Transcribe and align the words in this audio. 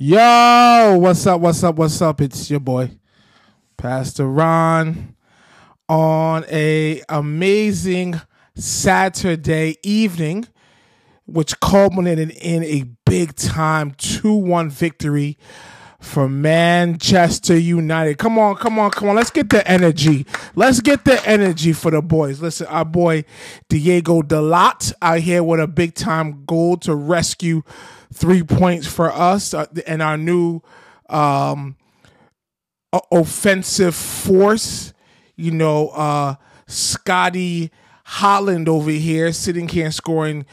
Yo, 0.00 0.96
what's 1.00 1.26
up? 1.26 1.40
What's 1.40 1.64
up? 1.64 1.74
What's 1.74 2.00
up? 2.00 2.20
It's 2.20 2.48
your 2.48 2.60
boy, 2.60 2.92
Pastor 3.76 4.28
Ron, 4.28 5.16
on 5.88 6.44
a 6.48 7.02
amazing 7.08 8.20
Saturday 8.54 9.74
evening, 9.82 10.46
which 11.26 11.58
culminated 11.58 12.30
in 12.30 12.62
a 12.62 12.84
big 13.06 13.34
time 13.34 13.90
2-1 13.94 14.70
victory 14.70 15.36
for 15.98 16.28
Manchester 16.28 17.58
United. 17.58 18.18
Come 18.18 18.38
on, 18.38 18.54
come 18.54 18.78
on, 18.78 18.92
come 18.92 19.08
on. 19.08 19.16
Let's 19.16 19.30
get 19.30 19.50
the 19.50 19.68
energy. 19.68 20.26
Let's 20.54 20.80
get 20.80 21.04
the 21.04 21.20
energy 21.26 21.72
for 21.72 21.90
the 21.90 22.02
boys. 22.02 22.40
Listen, 22.40 22.68
our 22.68 22.84
boy 22.84 23.24
Diego 23.68 24.22
Dalot 24.22 24.92
out 25.02 25.18
here 25.18 25.42
with 25.42 25.58
a 25.58 25.66
big 25.66 25.96
time 25.96 26.44
goal 26.44 26.76
to 26.76 26.94
rescue 26.94 27.64
three 28.12 28.42
points 28.42 28.86
for 28.86 29.12
us 29.12 29.54
uh, 29.54 29.66
and 29.86 30.02
our 30.02 30.16
new 30.16 30.60
um, 31.08 31.76
offensive 33.10 33.94
force. 33.94 34.92
You 35.36 35.52
know, 35.52 35.88
uh, 35.88 36.34
Scotty 36.66 37.70
Holland 38.04 38.68
over 38.68 38.90
here 38.90 39.32
sitting 39.32 39.68
here 39.68 39.90
scoring 39.90 40.46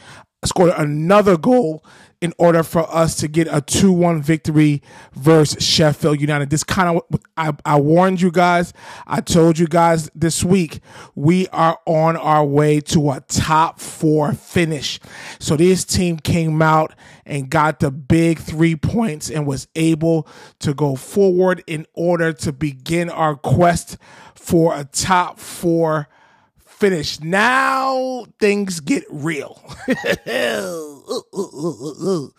scored 0.44 0.72
another 0.76 1.36
goal 1.36 1.84
in 2.20 2.32
order 2.38 2.62
for 2.62 2.90
us 2.94 3.16
to 3.16 3.28
get 3.28 3.46
a 3.48 3.60
2-1 3.60 4.22
victory 4.22 4.82
versus 5.14 5.64
Sheffield 5.64 6.20
United. 6.20 6.50
This 6.50 6.64
kind 6.64 6.96
of 6.96 7.20
I, 7.36 7.52
I 7.64 7.78
warned 7.78 8.20
you 8.20 8.30
guys. 8.30 8.72
I 9.06 9.20
told 9.20 9.58
you 9.58 9.66
guys 9.66 10.10
this 10.14 10.42
week 10.42 10.80
we 11.14 11.48
are 11.48 11.78
on 11.86 12.16
our 12.16 12.44
way 12.44 12.80
to 12.80 13.10
a 13.10 13.20
top 13.20 13.80
4 13.80 14.32
finish. 14.32 14.98
So 15.38 15.56
this 15.56 15.84
team 15.84 16.18
came 16.18 16.62
out 16.62 16.94
and 17.24 17.50
got 17.50 17.80
the 17.80 17.90
big 17.90 18.38
3 18.38 18.76
points 18.76 19.30
and 19.30 19.46
was 19.46 19.68
able 19.74 20.26
to 20.60 20.74
go 20.74 20.96
forward 20.96 21.62
in 21.66 21.86
order 21.94 22.32
to 22.32 22.52
begin 22.52 23.10
our 23.10 23.36
quest 23.36 23.98
for 24.34 24.74
a 24.74 24.84
top 24.84 25.38
4 25.38 26.08
finish. 26.76 27.20
Now 27.20 28.26
things 28.38 28.80
get 28.80 29.04
real. 29.10 29.60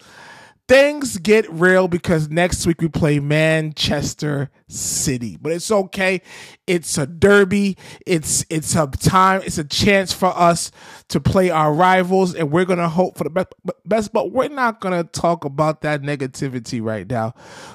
things 0.68 1.18
get 1.20 1.50
real 1.50 1.88
because 1.88 2.30
next 2.30 2.68
week 2.68 2.82
we 2.82 2.90
play 2.90 3.20
Manchester 3.20 4.50
City. 4.68 5.38
But 5.42 5.54
it's 5.54 5.72
okay. 5.72 6.22
It's 6.68 6.98
a 6.98 7.08
derby. 7.08 7.78
It's 8.06 8.46
it's 8.50 8.76
a 8.76 8.88
time. 8.88 9.42
It's 9.44 9.58
a 9.58 9.64
chance 9.64 10.14
for 10.14 10.38
us 10.38 10.72
to 11.10 11.20
play 11.20 11.50
our 11.50 11.74
rivals, 11.74 12.36
and 12.36 12.52
we're 12.52 12.66
gonna 12.66 12.90
hope 12.90 13.18
for 13.18 13.24
the 13.24 13.30
best. 13.30 13.54
Best, 13.86 14.14
but 14.14 14.32
we're 14.32 14.50
not 14.50 14.82
gonna 14.82 15.04
talk 15.04 15.46
about 15.46 15.82
that 15.82 16.02
negativity 16.02 16.82
right 16.82 17.10
now. 17.10 17.34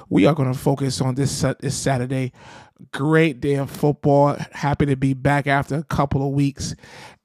We 0.09 0.25
are 0.25 0.35
gonna 0.35 0.53
focus 0.53 1.01
on 1.01 1.15
this 1.15 1.43
this 1.59 1.75
Saturday 1.75 2.31
great 2.91 3.41
day 3.41 3.55
of 3.55 3.69
football. 3.69 4.35
Happy 4.51 4.85
to 4.85 4.95
be 4.95 5.13
back 5.13 5.47
after 5.47 5.75
a 5.75 5.83
couple 5.83 6.25
of 6.25 6.33
weeks 6.33 6.75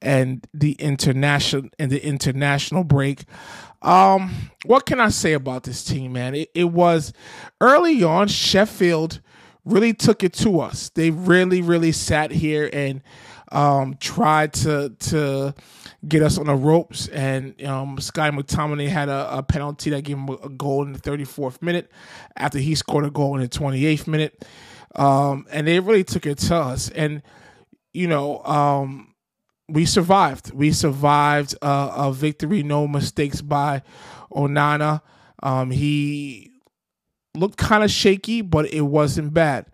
and 0.01 0.45
the 0.53 0.73
international 0.73 1.69
and 1.77 1.91
the 1.91 2.03
international 2.03 2.83
break. 2.83 3.25
Um, 3.81 4.51
what 4.65 4.85
can 4.85 4.99
I 4.99 5.09
say 5.09 5.33
about 5.33 5.63
this 5.63 5.83
team, 5.83 6.13
man? 6.13 6.35
It, 6.35 6.49
it 6.53 6.65
was 6.65 7.13
early 7.61 8.03
on. 8.03 8.27
Sheffield 8.27 9.21
really 9.65 9.93
took 9.93 10.23
it 10.23 10.33
to 10.33 10.59
us. 10.59 10.89
They 10.89 11.11
really, 11.11 11.61
really 11.61 11.91
sat 11.91 12.31
here 12.31 12.69
and 12.71 13.01
um, 13.51 13.95
tried 13.99 14.53
to 14.53 14.89
to 14.99 15.53
get 16.07 16.21
us 16.21 16.37
on 16.37 16.47
the 16.47 16.55
ropes. 16.55 17.07
And 17.07 17.61
um, 17.63 17.99
Sky 17.99 18.31
McTominay 18.31 18.87
had 18.87 19.09
a, 19.09 19.37
a, 19.39 19.43
penalty 19.43 19.89
that 19.89 20.03
gave 20.03 20.17
him 20.17 20.29
a 20.29 20.49
goal 20.49 20.83
in 20.83 20.93
the 20.93 20.99
34th 20.99 21.61
minute 21.61 21.91
after 22.37 22.59
he 22.59 22.75
scored 22.75 23.05
a 23.05 23.09
goal 23.09 23.35
in 23.35 23.41
the 23.41 23.49
28th 23.49 24.07
minute. 24.07 24.45
Um, 24.95 25.45
and 25.51 25.67
they 25.67 25.79
really 25.79 26.03
took 26.03 26.25
it 26.25 26.39
to 26.39 26.55
us. 26.55 26.89
And, 26.89 27.21
you 27.93 28.07
know, 28.07 28.43
um, 28.43 29.13
we 29.67 29.85
survived. 29.85 30.51
We 30.51 30.71
survived 30.71 31.55
uh, 31.61 31.93
a 31.95 32.11
victory, 32.11 32.63
no 32.63 32.87
mistakes 32.87 33.41
by 33.41 33.83
Onana. 34.31 35.01
Um, 35.41 35.71
he 35.71 36.51
looked 37.35 37.57
kind 37.57 37.83
of 37.83 37.91
shaky, 37.91 38.41
but 38.41 38.71
it 38.73 38.81
wasn't 38.81 39.33
bad. 39.33 39.67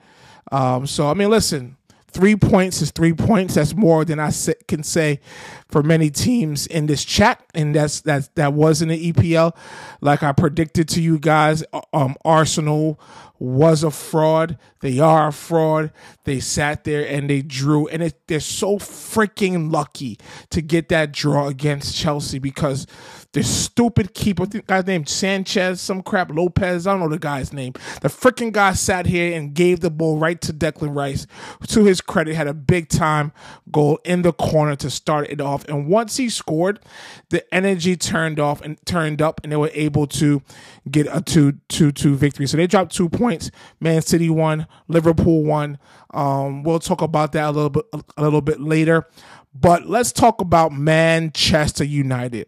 Um, 0.52 0.86
so, 0.86 1.09
I 1.09 1.14
mean, 1.14 1.30
listen, 1.30 1.78
three 2.16 2.38
points 2.38 2.81
is 2.81 2.92
three 2.92 3.14
points. 3.14 3.56
That's 3.56 3.76
more 3.76 4.06
than 4.06 4.22
I 4.22 4.31
can 4.68 4.84
say 4.84 5.20
for 5.68 5.84
many 5.84 6.09
teams 6.09 6.66
in 6.66 6.86
this 6.86 7.03
chat, 7.03 7.44
and 7.53 7.76
that's 7.76 8.02
that 8.02 8.34
that 8.36 8.53
was 8.53 8.81
in 8.81 8.88
the 8.88 9.12
EPL. 9.12 9.53
Like 10.00 10.24
I 10.24 10.31
predicted 10.31 10.88
to 10.90 11.02
you 11.02 11.20
guys, 11.20 11.64
um, 11.92 12.16
Arsenal 12.24 13.00
was 13.38 13.84
a 13.84 13.92
fraud. 13.92 14.58
They 14.80 15.00
are 15.00 15.28
a 15.28 15.34
fraud. 15.34 15.92
They 16.24 16.40
sat 16.40 16.86
there 16.86 17.06
and 17.06 17.30
they 17.30 17.42
drew, 17.42 17.88
and 17.90 18.02
it, 18.02 18.28
they're 18.28 18.40
so 18.40 18.78
freaking 18.78 19.72
lucky 19.72 20.18
to 20.52 20.62
get 20.62 20.88
that 20.90 21.12
draw 21.12 21.47
against 21.47 21.97
Chelsea 21.97 22.40
because 22.40 22.88
the 23.35 23.44
stupid 23.44 24.13
keeper, 24.13 24.46
the 24.46 24.62
guy's 24.62 24.88
name 24.88 25.06
Sanchez, 25.06 25.81
some 25.81 26.01
crap, 26.01 26.31
Lopez, 26.31 26.88
I 26.88 26.94
don't 26.94 27.01
know 27.01 27.09
the 27.09 27.19
guy's 27.19 27.51
name. 27.51 27.73
The 28.01 28.07
freaking 28.07 28.53
guy 28.53 28.72
sat 28.72 29.06
here 29.06 29.38
and 29.38 29.53
gave 29.53 29.81
the 29.81 29.90
ball 29.90 30.18
right 30.18 30.40
to 30.40 30.53
Declan 30.53 30.96
Rice. 30.96 31.28
To 31.68 31.84
his 31.84 32.00
credit, 32.00 32.34
had 32.35 32.47
a 32.47 32.53
big 32.53 32.88
time 32.88 33.34
goal 33.73 34.00
in 34.06 34.22
the 34.22 34.31
corner 34.31 34.78
to 34.78 34.90
start 34.90 35.29
it 35.29 35.41
off. 35.41 35.68
And 35.68 35.90
once 35.90 36.16
he 36.16 36.29
scored, 36.29 36.79
the 37.28 37.44
energy 37.53 37.97
turned 37.97 38.40
off 38.40 38.62
and 38.62 38.79
turned 38.85 39.22
up, 39.22 39.41
and 39.44 39.52
they 39.52 39.57
were 39.57 39.72
able 39.73 40.07
to 40.07 40.41
get 40.90 41.06
a 41.12 41.22
two 41.22 41.56
two 41.67 41.91
two 41.91 42.16
victory. 42.16 42.47
So 42.47 42.56
they 42.56 42.67
dropped 42.67 42.96
two 42.96 43.09
points. 43.09 43.52
Man 43.81 44.02
City 44.02 44.29
won, 44.29 44.66
Liverpool 44.88 45.44
won. 45.44 45.78
Um, 46.13 46.63
we'll 46.63 46.79
talk 46.79 47.02
about 47.02 47.34
that 47.34 47.50
a 47.50 47.52
little 47.52 47.69
bit 47.69 47.85
a 48.16 48.23
little 48.23 48.41
bit 48.41 48.62
later. 48.62 49.06
But 49.53 49.88
let's 49.88 50.13
talk 50.13 50.40
about 50.40 50.72
Manchester 50.72 51.84
United 51.84 52.47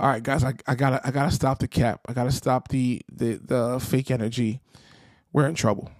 all 0.00 0.08
right, 0.08 0.22
guys, 0.22 0.42
I, 0.42 0.54
I 0.66 0.76
gotta 0.76 1.06
I 1.06 1.10
gotta 1.10 1.30
stop 1.30 1.58
the 1.58 1.68
cap. 1.68 2.00
I 2.08 2.14
gotta 2.14 2.32
stop 2.32 2.68
the 2.68 3.02
the 3.12 3.34
the 3.34 3.78
fake 3.78 4.10
energy. 4.10 4.62
We're 5.30 5.46
in 5.46 5.54
trouble. 5.54 5.90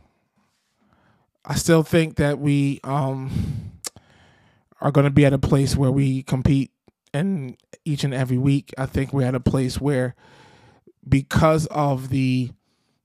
I 1.44 1.54
still 1.54 1.82
think 1.82 2.16
that 2.16 2.38
we 2.38 2.80
um 2.82 3.30
are 4.80 4.90
gonna 4.90 5.10
be 5.10 5.26
at 5.26 5.34
a 5.34 5.38
place 5.38 5.76
where 5.76 5.90
we 5.90 6.22
compete 6.22 6.70
and 7.12 7.58
each 7.84 8.02
and 8.02 8.14
every 8.14 8.38
week. 8.38 8.72
I 8.78 8.86
think 8.86 9.12
we're 9.12 9.26
at 9.26 9.34
a 9.34 9.40
place 9.40 9.78
where 9.78 10.14
because 11.06 11.66
of 11.66 12.08
the 12.08 12.52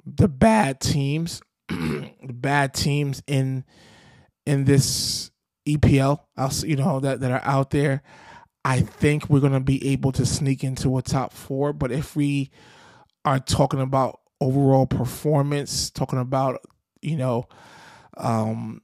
the 0.06 0.30
bad 0.30 0.80
teams, 0.80 1.42
the 1.68 2.14
bad 2.22 2.74
teams 2.74 3.22
in 3.28 3.66
in 4.46 4.64
this 4.64 5.30
EPL, 5.68 6.22
you 6.64 6.78
know 6.78 7.02
that 7.02 7.20
that 7.20 7.32
are 7.32 7.44
out 7.44 7.72
there. 7.72 8.02
I 8.66 8.82
think 8.82 9.30
we're 9.30 9.40
going 9.42 9.54
to 9.54 9.60
be 9.60 9.90
able 9.90 10.12
to 10.14 10.26
sneak 10.26 10.64
into 10.64 10.98
a 10.98 11.04
top 11.04 11.32
four. 11.32 11.72
But 11.72 11.92
if 11.92 12.16
we 12.16 12.50
are 13.24 13.40
talking 13.40 13.80
about 13.80 14.20
overall 14.42 14.88
performance, 14.88 15.92
talking 15.92 16.18
about, 16.18 16.60
you 17.00 17.16
know, 17.16 17.46
um, 18.18 18.82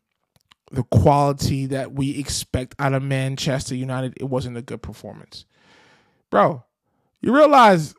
the 0.72 0.84
quality 0.84 1.66
that 1.66 1.94
we 1.94 2.20
expect 2.20 2.76
out 2.78 2.94
of 2.94 3.02
Manchester 3.02 3.74
United, 3.74 4.14
it 4.18 4.26
wasn't 4.26 4.56
a 4.56 4.62
good 4.62 4.84
performance. 4.84 5.46
Bro, 6.30 6.64
you 7.20 7.36
realize 7.36 7.96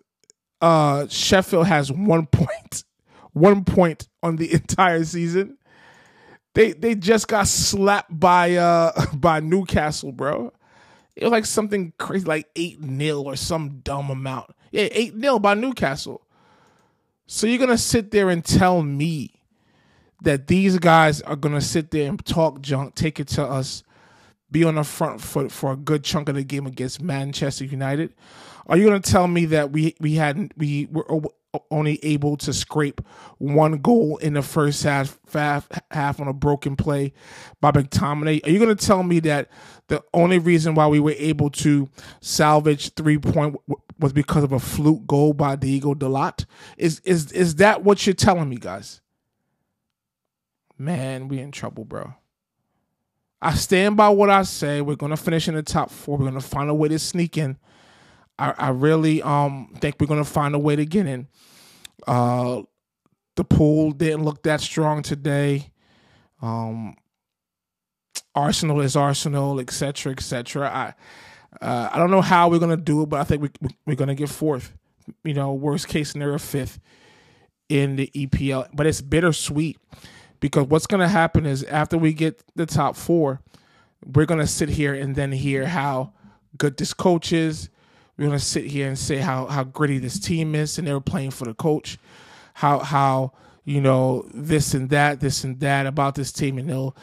uh, 0.60 1.08
Sheffield 1.08 1.66
has 1.66 1.90
one 1.90 2.26
point, 2.32 2.84
one 3.32 3.64
point 3.64 4.08
on 4.22 4.36
the 4.36 4.52
entire 4.54 5.04
season. 5.04 5.58
They 6.54 6.72
they 6.72 6.94
just 6.94 7.28
got 7.28 7.48
slapped 7.48 8.18
by 8.20 8.56
uh 8.56 9.06
by 9.14 9.40
Newcastle, 9.40 10.12
bro. 10.12 10.52
It 11.14 11.24
was 11.24 11.32
like 11.32 11.46
something 11.46 11.92
crazy, 11.98 12.24
like 12.24 12.48
8 12.56 12.80
nil 12.80 13.26
or 13.26 13.36
some 13.36 13.80
dumb 13.80 14.10
amount. 14.10 14.50
Yeah, 14.70 14.88
8 14.90 15.16
nil 15.16 15.38
by 15.38 15.54
Newcastle. 15.54 16.22
So 17.26 17.46
you're 17.46 17.58
going 17.58 17.70
to 17.70 17.78
sit 17.78 18.10
there 18.10 18.30
and 18.30 18.44
tell 18.44 18.82
me 18.82 19.42
that 20.22 20.46
these 20.46 20.78
guys 20.78 21.20
are 21.22 21.36
going 21.36 21.54
to 21.54 21.60
sit 21.60 21.90
there 21.90 22.08
and 22.08 22.24
talk 22.24 22.60
junk, 22.62 22.94
take 22.94 23.20
it 23.20 23.28
to 23.28 23.42
us, 23.42 23.82
be 24.50 24.64
on 24.64 24.76
the 24.76 24.84
front 24.84 25.20
foot 25.20 25.50
for 25.50 25.72
a 25.72 25.76
good 25.76 26.04
chunk 26.04 26.28
of 26.28 26.34
the 26.34 26.44
game 26.44 26.66
against 26.66 27.02
Manchester 27.02 27.64
United? 27.64 28.14
Are 28.66 28.76
you 28.76 28.86
going 28.86 29.00
to 29.00 29.10
tell 29.10 29.26
me 29.26 29.46
that 29.46 29.72
we 29.72 29.96
we 29.98 30.14
hadn't 30.14 30.52
we 30.56 30.86
were 30.90 31.06
only 31.70 31.98
able 32.02 32.36
to 32.38 32.52
scrape 32.52 33.00
one 33.38 33.78
goal 33.78 34.16
in 34.18 34.34
the 34.34 34.42
first 34.42 34.82
half, 34.82 35.18
half, 35.32 35.68
half 35.90 36.20
on 36.20 36.28
a 36.28 36.32
broken 36.32 36.76
play 36.76 37.12
by 37.60 37.70
McTominay. 37.70 38.46
Are 38.46 38.50
you 38.50 38.58
going 38.58 38.74
to 38.74 38.86
tell 38.86 39.02
me 39.02 39.20
that 39.20 39.48
the 39.88 40.02
only 40.14 40.38
reason 40.38 40.74
why 40.74 40.86
we 40.86 41.00
were 41.00 41.14
able 41.18 41.50
to 41.50 41.88
salvage 42.20 42.94
three 42.94 43.18
point 43.18 43.56
was 43.98 44.12
because 44.12 44.44
of 44.44 44.52
a 44.52 44.58
fluke 44.58 45.06
goal 45.06 45.34
by 45.34 45.56
Diego 45.56 45.94
Dalot? 45.94 46.46
Is 46.78 47.00
is 47.00 47.30
is 47.32 47.56
that 47.56 47.84
what 47.84 48.06
you're 48.06 48.14
telling 48.14 48.48
me, 48.48 48.56
guys? 48.56 49.00
Man, 50.78 51.28
we 51.28 51.38
in 51.38 51.52
trouble, 51.52 51.84
bro. 51.84 52.14
I 53.40 53.54
stand 53.54 53.96
by 53.96 54.08
what 54.08 54.30
I 54.30 54.42
say. 54.44 54.80
We're 54.80 54.96
gonna 54.96 55.16
finish 55.16 55.48
in 55.48 55.54
the 55.54 55.62
top 55.62 55.90
four. 55.90 56.16
We're 56.16 56.26
gonna 56.26 56.40
find 56.40 56.70
a 56.70 56.74
way 56.74 56.88
to 56.88 56.98
sneak 56.98 57.36
in. 57.36 57.58
I, 58.42 58.54
I 58.58 58.68
really 58.70 59.22
um 59.22 59.72
think 59.80 59.96
we're 60.00 60.08
gonna 60.08 60.24
find 60.24 60.54
a 60.54 60.58
way 60.58 60.74
to 60.74 60.84
get 60.84 61.06
in. 61.06 61.28
Uh, 62.06 62.62
the 63.36 63.44
pool 63.44 63.92
didn't 63.92 64.24
look 64.24 64.42
that 64.42 64.60
strong 64.60 65.02
today. 65.02 65.70
Um, 66.40 66.96
Arsenal 68.34 68.80
is 68.80 68.96
Arsenal, 68.96 69.60
etc., 69.60 70.12
etc. 70.12 70.68
I 70.68 71.64
uh, 71.64 71.90
I 71.92 71.98
don't 71.98 72.10
know 72.10 72.20
how 72.20 72.48
we're 72.48 72.58
gonna 72.58 72.76
do 72.76 73.02
it, 73.02 73.08
but 73.08 73.20
I 73.20 73.24
think 73.24 73.42
we 73.42 73.50
we're 73.86 73.94
gonna 73.94 74.16
get 74.16 74.28
fourth. 74.28 74.72
You 75.22 75.34
know, 75.34 75.54
worst 75.54 75.86
case 75.86 76.10
scenario, 76.10 76.38
fifth 76.38 76.80
in 77.68 77.94
the 77.94 78.10
EPL. 78.14 78.68
But 78.74 78.86
it's 78.86 79.00
bittersweet 79.00 79.78
because 80.40 80.66
what's 80.66 80.88
gonna 80.88 81.08
happen 81.08 81.46
is 81.46 81.62
after 81.62 81.96
we 81.96 82.12
get 82.12 82.42
the 82.56 82.66
top 82.66 82.96
four, 82.96 83.40
we're 84.04 84.26
gonna 84.26 84.48
sit 84.48 84.68
here 84.68 84.94
and 84.94 85.14
then 85.14 85.30
hear 85.30 85.64
how 85.66 86.12
good 86.58 86.76
this 86.76 86.92
coach 86.92 87.32
is. 87.32 87.68
We're 88.16 88.26
gonna 88.26 88.38
sit 88.38 88.64
here 88.64 88.88
and 88.88 88.98
say 88.98 89.18
how 89.18 89.46
how 89.46 89.64
gritty 89.64 89.98
this 89.98 90.18
team 90.18 90.54
is, 90.54 90.78
and 90.78 90.86
they 90.86 90.92
were 90.92 91.00
playing 91.00 91.30
for 91.30 91.44
the 91.44 91.54
coach. 91.54 91.98
How 92.54 92.80
how 92.80 93.32
you 93.64 93.80
know 93.80 94.26
this 94.34 94.74
and 94.74 94.90
that, 94.90 95.20
this 95.20 95.44
and 95.44 95.58
that 95.60 95.86
about 95.86 96.14
this 96.14 96.32
team, 96.32 96.58
and 96.58 96.68
they'll 96.68 96.96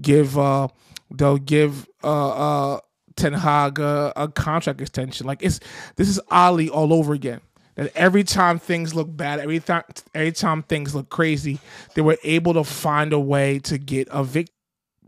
give 0.00 0.36
uh 0.38 0.68
they'll 1.10 1.38
give 1.38 1.88
uh 2.02 2.28
uh 2.74 2.80
Ten 3.16 3.32
Hag 3.32 3.78
a, 3.78 4.12
a 4.14 4.28
contract 4.28 4.80
extension. 4.80 5.26
Like 5.26 5.42
it's 5.42 5.60
this 5.96 6.08
is 6.08 6.20
Ole 6.30 6.68
all 6.68 6.92
over 6.92 7.12
again. 7.14 7.40
That 7.76 7.94
every 7.94 8.24
time 8.24 8.58
things 8.58 8.94
look 8.94 9.14
bad, 9.14 9.38
every 9.38 9.60
time 9.60 9.84
every 10.14 10.32
time 10.32 10.62
things 10.62 10.94
look 10.94 11.10
crazy, 11.10 11.60
they 11.94 12.02
were 12.02 12.18
able 12.24 12.54
to 12.54 12.64
find 12.64 13.12
a 13.12 13.20
way 13.20 13.58
to 13.60 13.78
get 13.78 14.08
a 14.10 14.24
victory. 14.24 14.54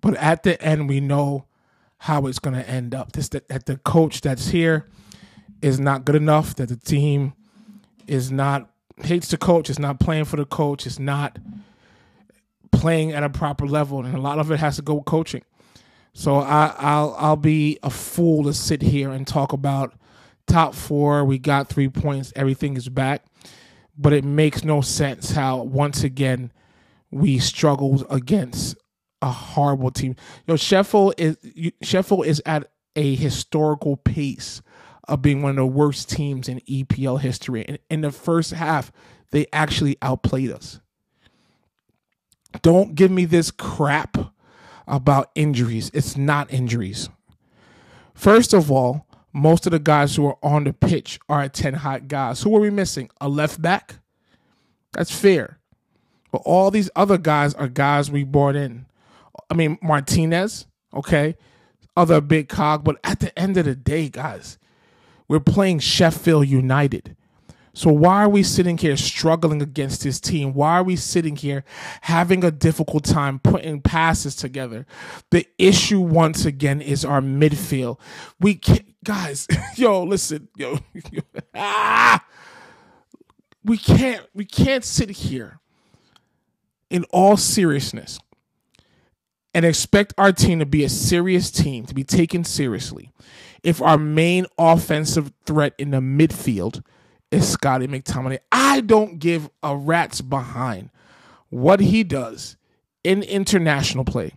But 0.00 0.16
at 0.16 0.42
the 0.44 0.60
end, 0.62 0.88
we 0.88 1.00
know 1.00 1.46
how 1.98 2.26
it's 2.26 2.38
going 2.38 2.54
to 2.54 2.68
end 2.68 2.94
up. 2.94 3.12
This 3.12 3.28
that, 3.30 3.48
that 3.48 3.66
the 3.66 3.78
coach 3.78 4.20
that's 4.20 4.48
here 4.48 4.86
is 5.62 5.80
not 5.80 6.04
good 6.04 6.16
enough. 6.16 6.54
That 6.56 6.68
the 6.68 6.76
team 6.76 7.34
is 8.06 8.30
not 8.30 8.70
hates 8.98 9.28
the 9.28 9.36
coach. 9.36 9.70
Is 9.70 9.78
not 9.78 10.00
playing 10.00 10.24
for 10.24 10.36
the 10.36 10.44
coach. 10.46 10.86
Is 10.86 10.98
not 10.98 11.38
playing 12.72 13.12
at 13.12 13.22
a 13.22 13.30
proper 13.30 13.66
level, 13.66 14.04
and 14.04 14.14
a 14.14 14.20
lot 14.20 14.38
of 14.38 14.50
it 14.50 14.58
has 14.60 14.76
to 14.76 14.82
go 14.82 14.94
with 14.94 15.04
coaching. 15.04 15.42
So 16.12 16.36
I, 16.36 16.74
I'll 16.78 17.14
I'll 17.18 17.36
be 17.36 17.78
a 17.82 17.90
fool 17.90 18.44
to 18.44 18.54
sit 18.54 18.82
here 18.82 19.10
and 19.10 19.26
talk 19.26 19.52
about 19.52 19.94
top 20.46 20.74
four. 20.74 21.24
We 21.24 21.38
got 21.38 21.68
three 21.68 21.88
points. 21.88 22.32
Everything 22.34 22.76
is 22.76 22.88
back, 22.88 23.24
but 23.96 24.12
it 24.12 24.24
makes 24.24 24.64
no 24.64 24.80
sense 24.80 25.32
how 25.32 25.62
once 25.62 26.02
again 26.02 26.52
we 27.10 27.38
struggled 27.38 28.04
against 28.10 28.76
a 29.22 29.30
horrible 29.30 29.90
team. 29.90 30.10
You 30.46 30.52
know, 30.52 30.56
Sheffield 30.56 31.14
is 31.18 31.36
Sheffield 31.82 32.26
is 32.26 32.42
at 32.46 32.70
a 32.96 33.14
historical 33.14 33.96
pace 33.96 34.60
of 35.08 35.22
being 35.22 35.42
one 35.42 35.50
of 35.50 35.56
the 35.56 35.66
worst 35.66 36.10
teams 36.10 36.48
in 36.48 36.60
EPL 36.60 37.20
history. 37.20 37.64
And 37.66 37.78
in 37.90 38.00
the 38.02 38.12
first 38.12 38.52
half, 38.52 38.92
they 39.30 39.46
actually 39.52 39.96
outplayed 40.02 40.50
us. 40.50 40.80
Don't 42.62 42.94
give 42.94 43.10
me 43.10 43.24
this 43.24 43.50
crap 43.50 44.16
about 44.86 45.30
injuries. 45.34 45.90
It's 45.92 46.16
not 46.16 46.52
injuries. 46.52 47.08
First 48.14 48.52
of 48.52 48.70
all, 48.70 49.06
most 49.32 49.66
of 49.66 49.72
the 49.72 49.78
guys 49.78 50.16
who 50.16 50.26
are 50.26 50.38
on 50.42 50.64
the 50.64 50.72
pitch 50.72 51.20
are 51.28 51.48
Ten 51.48 51.74
Hag 51.74 52.08
guys. 52.08 52.42
Who 52.42 52.56
are 52.56 52.60
we 52.60 52.70
missing? 52.70 53.10
A 53.20 53.28
left 53.28 53.60
back? 53.60 53.96
That's 54.92 55.14
fair. 55.14 55.58
But 56.32 56.42
all 56.44 56.70
these 56.70 56.90
other 56.96 57.18
guys 57.18 57.54
are 57.54 57.68
guys 57.68 58.10
we 58.10 58.24
brought 58.24 58.56
in. 58.56 58.86
I 59.50 59.54
mean, 59.54 59.78
Martinez, 59.82 60.66
okay, 60.92 61.36
other 61.96 62.20
big 62.20 62.48
cog. 62.48 62.84
But 62.84 62.96
at 63.04 63.20
the 63.20 63.36
end 63.38 63.56
of 63.56 63.66
the 63.66 63.76
day, 63.76 64.08
guys, 64.08 64.58
we're 65.28 65.40
playing 65.40 65.78
Sheffield 65.80 66.48
United. 66.48 67.16
So 67.74 67.92
why 67.92 68.24
are 68.24 68.28
we 68.28 68.42
sitting 68.42 68.76
here 68.76 68.96
struggling 68.96 69.62
against 69.62 70.02
this 70.02 70.18
team? 70.18 70.52
Why 70.52 70.78
are 70.78 70.82
we 70.82 70.96
sitting 70.96 71.36
here 71.36 71.64
having 72.00 72.42
a 72.42 72.50
difficult 72.50 73.04
time 73.04 73.38
putting 73.38 73.80
passes 73.82 74.34
together? 74.34 74.84
The 75.30 75.46
issue 75.58 76.00
once 76.00 76.44
again 76.44 76.80
is 76.80 77.04
our 77.04 77.20
midfield. 77.20 78.00
We 78.40 78.56
can't, 78.56 78.96
guys, 79.04 79.46
yo, 79.76 80.02
listen, 80.02 80.48
yo, 80.56 80.80
ah, 81.54 82.24
we 83.62 83.78
can't 83.78 84.26
we 84.34 84.44
can't 84.44 84.84
sit 84.84 85.10
here 85.10 85.60
in 86.90 87.04
all 87.10 87.36
seriousness 87.36 88.18
and 89.54 89.64
expect 89.64 90.14
our 90.18 90.32
team 90.32 90.58
to 90.58 90.66
be 90.66 90.84
a 90.84 90.88
serious 90.88 91.50
team, 91.50 91.86
to 91.86 91.94
be 91.94 92.04
taken 92.04 92.44
seriously, 92.44 93.12
if 93.62 93.82
our 93.82 93.98
main 93.98 94.46
offensive 94.58 95.32
threat 95.44 95.74
in 95.78 95.90
the 95.90 95.98
midfield 95.98 96.82
is 97.30 97.48
Scotty 97.48 97.86
McTominay. 97.86 98.38
I 98.52 98.80
don't 98.80 99.18
give 99.18 99.50
a 99.62 99.76
rat's 99.76 100.20
behind 100.20 100.90
what 101.50 101.80
he 101.80 102.04
does 102.04 102.56
in 103.04 103.22
international 103.22 104.04
play. 104.04 104.32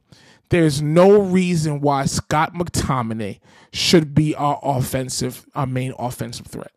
There's 0.50 0.82
no 0.82 1.22
reason 1.22 1.80
why 1.80 2.06
Scott 2.06 2.54
McTominay 2.54 3.40
should 3.72 4.14
be 4.14 4.36
our 4.36 4.60
offensive, 4.62 5.46
our 5.56 5.66
main 5.66 5.94
offensive 5.98 6.48
threat. 6.48 6.74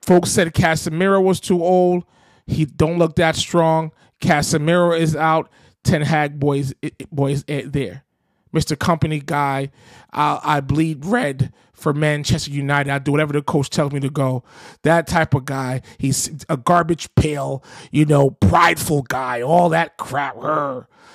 Folks 0.00 0.30
said 0.30 0.54
Casemiro 0.54 1.22
was 1.22 1.38
too 1.38 1.62
old. 1.62 2.04
He 2.46 2.64
don't 2.64 2.98
look 2.98 3.16
that 3.16 3.36
strong. 3.36 3.92
Casemiro 4.20 4.98
is 4.98 5.14
out. 5.14 5.50
Ten 5.84 6.02
Hag 6.02 6.38
boys, 6.38 6.72
boys 7.10 7.44
eh, 7.48 7.62
there. 7.66 8.04
Mr. 8.52 8.78
Company 8.78 9.20
guy. 9.20 9.70
I, 10.12 10.40
I 10.42 10.60
bleed 10.60 11.04
red 11.04 11.52
for 11.72 11.92
Manchester 11.92 12.50
United. 12.50 12.90
I 12.90 12.98
do 12.98 13.12
whatever 13.12 13.32
the 13.32 13.42
coach 13.42 13.70
tells 13.70 13.92
me 13.92 14.00
to 14.00 14.10
go. 14.10 14.44
That 14.82 15.06
type 15.06 15.34
of 15.34 15.44
guy. 15.44 15.82
He's 15.98 16.44
a 16.48 16.56
garbage 16.56 17.12
pail, 17.14 17.64
you 17.90 18.04
know, 18.04 18.30
prideful 18.30 19.02
guy. 19.02 19.42
All 19.42 19.68
that 19.70 19.96
crap. 19.96 20.36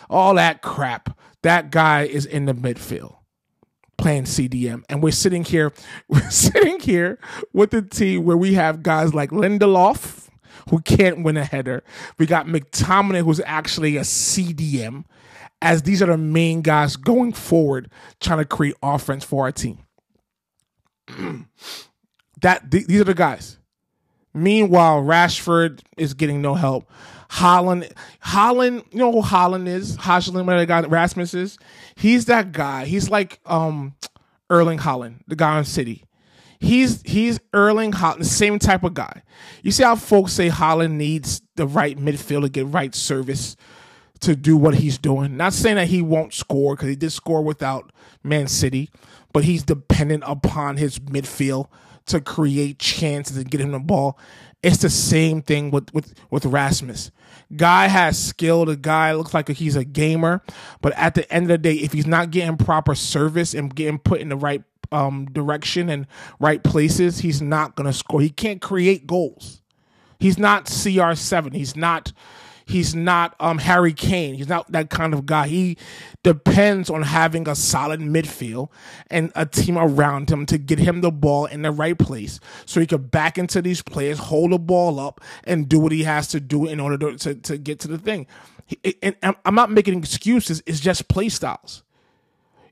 all 0.10 0.34
that 0.36 0.62
crap. 0.62 1.18
That 1.44 1.72
guy 1.72 2.04
is 2.04 2.25
in 2.25 2.45
the 2.45 2.54
midfield 2.54 3.16
playing 3.98 4.24
CDM. 4.24 4.84
And 4.89 5.01
we're 5.01 5.12
sitting 5.12 5.44
here, 5.44 5.74
we're 6.07 6.30
sitting 6.30 6.80
here 6.80 7.19
with 7.54 7.72
the 7.72 7.81
team 7.81 8.25
where 8.25 8.38
we 8.38 8.54
have 8.54 8.84
guys 8.84 9.13
like 9.13 9.31
Lindelof, 9.31 10.28
who 10.69 10.80
can't 10.81 11.24
win 11.24 11.38
a 11.38 11.45
header. 11.45 11.84
We 12.18 12.25
got 12.25 12.48
McTominay, 12.48 13.24
who's 13.24 13.42
actually 13.45 13.98
a 13.98 14.01
CDM 14.01 15.06
as 15.62 15.83
these 15.83 16.01
are 16.01 16.07
the 16.07 16.18
main 16.18 16.62
guys 16.62 16.95
going 16.95 17.33
forward 17.33 17.89
trying 18.19 18.39
to 18.39 18.45
create 18.45 18.75
offense 18.81 19.24
for 19.24 19.45
our 19.45 19.51
team. 19.51 19.80
that 22.41 22.70
th- 22.72 22.88
these 22.88 23.01
are 23.01 23.05
the 23.05 23.13
guys. 23.13 23.58
Meanwhile, 24.34 25.01
Rashford 25.01 25.82
is 25.98 26.13
getting 26.13 26.41
no 26.41 26.53
help. 26.53 26.89
Holland, 27.29 27.91
Holland, 28.20 28.84
you 28.91 29.00
know 29.00 29.12
who 29.12 29.22
Holland 29.22 29.67
is? 29.67 29.98
Haaland, 29.98 30.46
whatever 30.46 30.60
the 30.60 30.65
guy 30.65 30.82
Rasmus 30.82 31.34
is. 31.34 31.58
He's 31.96 32.25
that 32.25 32.51
guy. 32.51 32.86
He's 32.86 33.10
like 33.10 33.39
um 33.46 33.96
Erling 34.50 34.79
Haaland, 34.79 35.22
the 35.27 35.36
guy 35.36 35.58
on 35.58 35.65
City. 35.65 36.03
He's 36.60 37.01
he's 37.01 37.39
Erling 37.53 37.91
Haaland, 37.91 38.20
the 38.20 38.25
same 38.25 38.60
type 38.60 38.84
of 38.84 38.93
guy. 38.93 39.24
You 39.62 39.72
see 39.72 39.84
how 39.84 39.96
folks 39.96 40.34
say 40.34 40.48
Holland 40.48 40.98
needs 40.98 41.41
the 41.55 41.67
right 41.67 41.98
midfield 41.98 42.43
to 42.43 42.50
get 42.50 42.67
right 42.67 42.96
service 42.96 43.58
to 44.19 44.36
do 44.36 44.57
what 44.57 44.75
he's 44.75 44.97
doing. 44.97 45.38
Not 45.38 45.53
saying 45.53 45.75
that 45.75 45.88
he 45.88 46.01
won't 46.01 46.33
score 46.33 46.75
because 46.75 46.89
he 46.89 46.95
did 46.95 47.12
score 47.12 47.41
without 47.41 47.91
Man 48.24 48.47
City, 48.47 48.89
but 49.33 49.43
he's 49.43 49.63
dependent 49.63 50.24
upon 50.25 50.77
his 50.77 51.00
midfield 51.00 51.67
to 52.07 52.21
create 52.21 52.79
chances 52.79 53.38
and 53.38 53.50
get 53.50 53.62
him 53.62 53.71
the 53.71 53.79
ball. 53.79 54.17
It's 54.63 54.77
the 54.77 54.89
same 54.89 55.41
thing 55.41 55.71
with 55.71 55.93
with 55.93 56.13
with 56.31 56.45
Rasmus. 56.45 57.12
Guy 57.55 57.88
has 57.88 58.17
skill. 58.17 58.65
The 58.65 58.75
guy 58.75 59.13
looks 59.13 59.33
like 59.33 59.47
he's 59.50 59.75
a 59.75 59.86
gamer, 59.86 60.41
but 60.81 60.93
at 60.97 61.15
the 61.15 61.31
end 61.31 61.43
of 61.45 61.50
the 61.50 61.57
day, 61.57 61.75
if 61.75 61.93
he's 61.93 62.07
not 62.07 62.31
getting 62.31 62.57
proper 62.57 62.95
service 62.95 63.53
and 63.53 63.74
getting 63.74 64.00
put 64.00 64.19
in 64.19 64.29
the 64.29 64.36
right 64.36 64.63
um, 64.91 65.25
direction 65.25 65.89
and 65.89 66.07
right 66.39 66.63
places, 66.63 67.19
he's 67.19 67.41
not 67.41 67.75
gonna 67.75 67.93
score. 67.93 68.19
He 68.19 68.29
can't 68.29 68.62
create 68.62 69.05
goals. 69.05 69.62
He's 70.19 70.38
not 70.39 70.65
CR7. 70.65 71.53
He's 71.53 71.75
not 71.75 72.12
He's 72.67 72.93
not 72.93 73.33
um, 73.39 73.59
Harry 73.59 73.93
Kane. 73.93 74.36
He's 74.36 74.50
not 74.50 74.69
that 74.74 74.89
kind 74.89 75.13
of 75.13 75.25
guy. 75.25 75.47
He 75.47 75.77
depends 76.21 76.89
on 76.89 77.01
having 77.01 77.47
a 77.47 77.55
solid 77.55 78.01
midfield 78.01 78.69
and 79.09 79.31
a 79.36 79.45
team 79.45 79.77
around 79.77 80.29
him 80.29 80.45
to 80.47 80.57
get 80.57 80.77
him 80.77 81.00
the 81.00 81.09
ball 81.09 81.45
in 81.45 81.62
the 81.62 81.71
right 81.71 81.97
place 81.97 82.41
so 82.65 82.81
he 82.81 82.86
could 82.86 83.09
back 83.09 83.38
into 83.38 83.62
these 83.62 83.81
players, 83.81 84.19
hold 84.19 84.51
the 84.51 84.59
ball 84.59 85.00
up, 85.00 85.21
and 85.45 85.69
do 85.69 85.79
what 85.79 85.93
he 85.93 86.03
has 86.03 86.27
to 86.27 86.41
do 86.41 86.67
in 86.67 86.81
order 86.81 86.97
to, 86.97 87.17
to, 87.17 87.36
to 87.36 87.57
get 87.57 87.79
to 87.79 87.88
the 87.88 87.97
thing. 87.97 88.27
And 89.01 89.15
I'm 89.45 89.55
not 89.55 89.71
making 89.71 89.97
excuses, 89.97 90.62
it's 90.65 90.81
just 90.81 91.07
play 91.07 91.29
styles. 91.29 91.83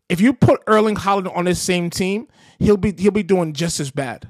If 0.10 0.20
you 0.20 0.34
put 0.34 0.62
Erling 0.68 0.96
Haaland 0.96 1.36
on 1.36 1.46
this 1.46 1.62
same 1.62 1.90
team, 1.90 2.28
he'll 2.60 2.76
be 2.76 2.94
he'll 2.98 3.12
be 3.12 3.24
doing 3.24 3.54
just 3.54 3.80
as 3.80 3.92
bad. 3.92 4.28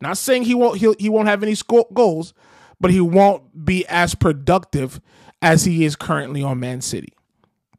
Not 0.00 0.18
saying 0.18 0.42
he 0.42 0.54
won't 0.54 0.78
he'll, 0.78 0.94
he 0.98 1.08
won't 1.08 1.28
have 1.28 1.44
any 1.44 1.54
score, 1.54 1.86
goals, 1.94 2.34
but 2.80 2.90
he 2.90 3.00
won't 3.00 3.64
be 3.64 3.86
as 3.86 4.14
productive 4.14 5.00
as 5.42 5.64
he 5.64 5.84
is 5.84 5.96
currently 5.96 6.42
on 6.42 6.60
Man 6.60 6.80
City. 6.80 7.12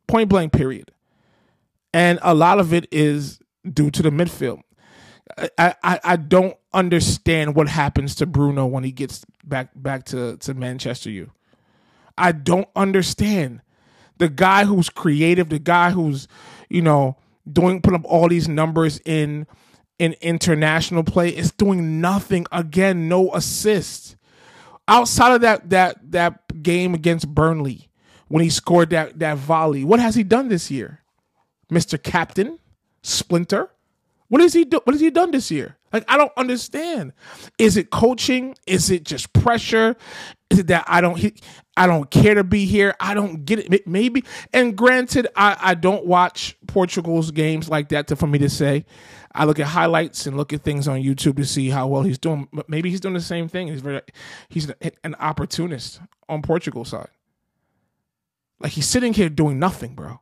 Point 0.08 0.30
blank, 0.30 0.54
period. 0.54 0.92
And 1.94 2.20
a 2.22 2.34
lot 2.34 2.60
of 2.60 2.74
it 2.74 2.88
is 2.92 3.40
due 3.72 3.92
to 3.92 4.02
the 4.02 4.10
midfield. 4.10 4.62
I, 5.58 5.76
I, 5.84 6.00
I 6.04 6.16
don't 6.16 6.56
understand 6.74 7.56
what 7.56 7.68
happens 7.68 8.16
to 8.16 8.26
Bruno 8.26 8.66
when 8.66 8.84
he 8.84 8.92
gets 8.92 9.26
back 9.44 9.70
back 9.76 10.06
to 10.06 10.38
to 10.38 10.54
Manchester 10.54 11.10
U. 11.12 11.32
I 12.18 12.32
don't 12.32 12.68
understand 12.76 13.62
the 14.18 14.28
guy 14.28 14.66
who's 14.66 14.90
creative, 14.90 15.50
the 15.50 15.60
guy 15.60 15.92
who's 15.92 16.28
you 16.70 16.82
know 16.82 17.18
doing 17.52 17.82
put 17.82 17.94
up 17.94 18.06
all 18.06 18.28
these 18.28 18.48
numbers 18.48 19.00
in 19.06 19.48
in 19.98 20.16
international 20.22 21.04
play 21.04 21.30
is 21.30 21.52
doing 21.52 22.02
nothing 22.02 22.46
again, 22.52 23.08
no 23.08 23.34
assists 23.34 24.16
outside 24.90 25.36
of 25.36 25.42
that 25.42 25.70
that 25.70 26.12
that 26.12 26.62
game 26.62 26.94
against 26.94 27.28
Burnley 27.28 27.90
when 28.28 28.44
he 28.44 28.50
scored 28.50 28.90
that 28.90 29.20
that 29.20 29.38
volley. 29.38 29.84
What 29.84 30.00
has 30.00 30.16
he 30.16 30.24
done 30.24 30.50
this 30.50 30.70
year, 30.70 31.00
Mister 31.70 31.98
Captain 31.98 32.60
Splinter? 33.02 33.70
What 34.28 34.42
is 34.42 34.54
he 34.54 34.66
do? 34.66 34.82
What 34.84 34.94
has 34.94 35.02
he 35.02 35.10
done 35.10 35.32
this 35.32 35.50
year? 35.50 35.78
Like 35.92 36.06
I 36.08 36.18
don't 36.18 36.32
understand. 36.38 37.14
Is 37.58 37.78
it 37.78 37.90
coaching? 37.90 38.56
Is 38.68 38.90
it 38.92 39.04
just 39.04 39.34
pressure? 39.34 39.96
Is 40.50 40.60
it 40.60 40.68
that 40.68 40.86
I 40.88 41.02
don't 41.02 41.42
I 41.78 41.88
don't 41.88 42.10
care 42.10 42.36
to 42.36 42.44
be 42.44 42.66
here? 42.66 42.96
I 43.00 43.14
don't 43.14 43.46
get 43.46 43.72
it. 43.72 43.88
Maybe. 43.88 44.24
And 44.54 44.78
granted, 44.78 45.28
I 45.36 45.58
I 45.60 45.74
don't 45.76 46.06
watch 46.06 46.58
Portugal's 46.68 47.32
games 47.32 47.70
like 47.70 47.90
that 47.90 48.08
to, 48.08 48.16
for 48.16 48.28
me 48.28 48.40
to 48.40 48.50
say. 48.50 48.86
I 49.34 49.46
look 49.46 49.60
at 49.60 49.68
highlights 49.68 50.26
and 50.26 50.36
look 50.38 50.54
at 50.54 50.64
things 50.64 50.88
on 50.88 51.00
YouTube 51.02 51.38
to 51.38 51.46
see 51.46 51.70
how 51.70 51.88
well 51.88 52.02
he's 52.02 52.18
doing. 52.18 52.48
But 52.52 52.68
maybe 52.68 52.90
he's 52.90 53.00
doing 53.00 53.14
the 53.14 53.22
same 53.22 53.48
thing. 53.48 53.68
He's 53.68 53.82
very 53.82 54.02
he's 54.50 54.72
an 55.04 55.16
opportunist 55.16 56.02
on 56.28 56.42
Portugal's 56.42 56.90
side. 56.90 57.10
Like 58.60 58.74
he's 58.74 58.88
sitting 58.88 59.14
here 59.14 59.30
doing 59.30 59.60
nothing, 59.60 59.96
bro. 59.96 60.20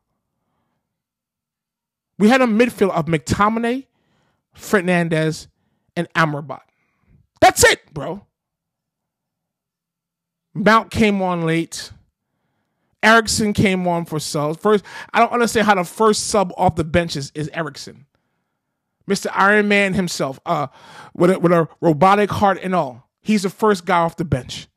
We 2.18 2.28
had 2.28 2.40
a 2.40 2.46
midfield 2.46 2.90
of 2.90 3.06
McTominay, 3.06 3.86
Fernandes, 4.56 5.46
and 5.98 6.08
Amrabat. 6.14 6.60
That's 7.40 7.64
it, 7.64 7.92
bro. 7.92 8.24
Mount 10.54 10.90
came 10.90 11.20
on 11.20 11.42
late. 11.42 11.90
Eriksen 13.02 13.52
came 13.52 13.86
on 13.86 14.04
for 14.04 14.18
subs. 14.18 14.58
First, 14.58 14.84
I 15.12 15.20
don't 15.20 15.32
understand 15.32 15.66
how 15.66 15.74
the 15.74 15.84
first 15.84 16.28
sub 16.28 16.52
off 16.56 16.76
the 16.76 16.84
bench 16.84 17.16
is, 17.16 17.32
is 17.34 17.50
Eriksen. 17.52 18.06
Mr. 19.08 19.30
Iron 19.34 19.68
Man 19.68 19.94
himself, 19.94 20.38
uh, 20.46 20.68
with 21.14 21.30
a, 21.30 21.38
with 21.38 21.52
a 21.52 21.68
robotic 21.80 22.30
heart 22.30 22.58
and 22.62 22.74
all. 22.74 23.08
He's 23.20 23.42
the 23.42 23.50
first 23.50 23.84
guy 23.84 23.98
off 23.98 24.16
the 24.16 24.24
bench. 24.24 24.68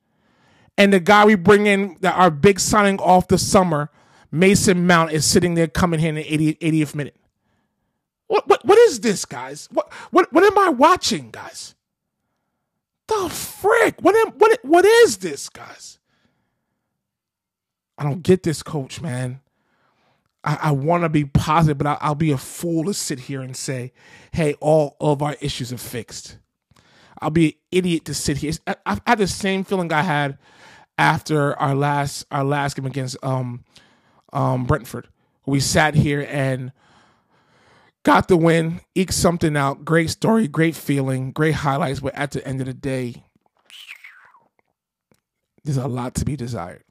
And 0.77 0.91
the 0.91 0.99
guy 0.99 1.25
we 1.25 1.35
bring 1.35 1.67
in, 1.67 1.97
that 2.01 2.15
our 2.15 2.31
big 2.31 2.59
signing 2.59 2.99
off 2.99 3.27
the 3.27 3.37
summer, 3.37 3.91
Mason 4.31 4.87
Mount, 4.87 5.11
is 5.11 5.25
sitting 5.25 5.53
there 5.53 5.67
coming 5.67 5.99
here 5.99 6.09
in 6.09 6.15
the 6.15 6.33
80, 6.33 6.55
80th 6.55 6.95
minute. 6.95 7.15
What, 8.31 8.47
what 8.47 8.63
what 8.65 8.77
is 8.77 9.01
this, 9.01 9.25
guys? 9.25 9.67
What 9.73 9.91
what 10.11 10.31
what 10.31 10.45
am 10.45 10.57
I 10.57 10.69
watching, 10.69 11.31
guys? 11.31 11.75
The 13.09 13.27
frick? 13.27 14.01
What 14.01 14.15
am 14.15 14.31
what 14.37 14.57
what 14.63 14.85
is 14.85 15.17
this, 15.17 15.49
guys? 15.49 15.99
I 17.97 18.03
don't 18.05 18.23
get 18.23 18.43
this, 18.43 18.63
coach, 18.63 19.01
man. 19.01 19.41
I, 20.45 20.57
I 20.61 20.71
want 20.71 21.03
to 21.03 21.09
be 21.09 21.25
positive, 21.25 21.77
but 21.77 21.99
I, 22.01 22.07
will 22.07 22.15
be 22.15 22.31
a 22.31 22.37
fool 22.37 22.85
to 22.85 22.93
sit 22.93 23.19
here 23.19 23.41
and 23.41 23.53
say, 23.53 23.91
"Hey, 24.31 24.53
all, 24.61 24.95
of 25.01 25.21
our 25.21 25.35
issues 25.41 25.73
are 25.73 25.77
fixed." 25.77 26.37
I'll 27.21 27.31
be 27.31 27.47
an 27.47 27.53
idiot 27.69 28.05
to 28.05 28.13
sit 28.13 28.37
here. 28.37 28.53
I, 28.65 28.77
I've 28.85 29.01
had 29.05 29.17
the 29.17 29.27
same 29.27 29.65
feeling 29.65 29.91
I 29.91 30.03
had 30.03 30.37
after 30.97 31.59
our 31.59 31.75
last 31.75 32.25
our 32.31 32.45
last 32.45 32.77
game 32.77 32.85
against 32.85 33.17
um 33.23 33.65
um 34.31 34.63
Brentford. 34.63 35.09
We 35.45 35.59
sat 35.59 35.95
here 35.95 36.25
and 36.29 36.71
got 38.03 38.27
the 38.27 38.37
win, 38.37 38.81
eked 38.95 39.13
something 39.13 39.55
out. 39.55 39.85
Great 39.85 40.09
story, 40.09 40.47
great 40.47 40.75
feeling, 40.75 41.31
great 41.31 41.55
highlights. 41.55 41.99
But 41.99 42.15
at 42.15 42.31
the 42.31 42.45
end 42.47 42.61
of 42.61 42.67
the 42.67 42.73
day, 42.73 43.23
there's 45.63 45.77
a 45.77 45.87
lot 45.87 46.15
to 46.15 46.25
be 46.25 46.35
desired. 46.35 46.83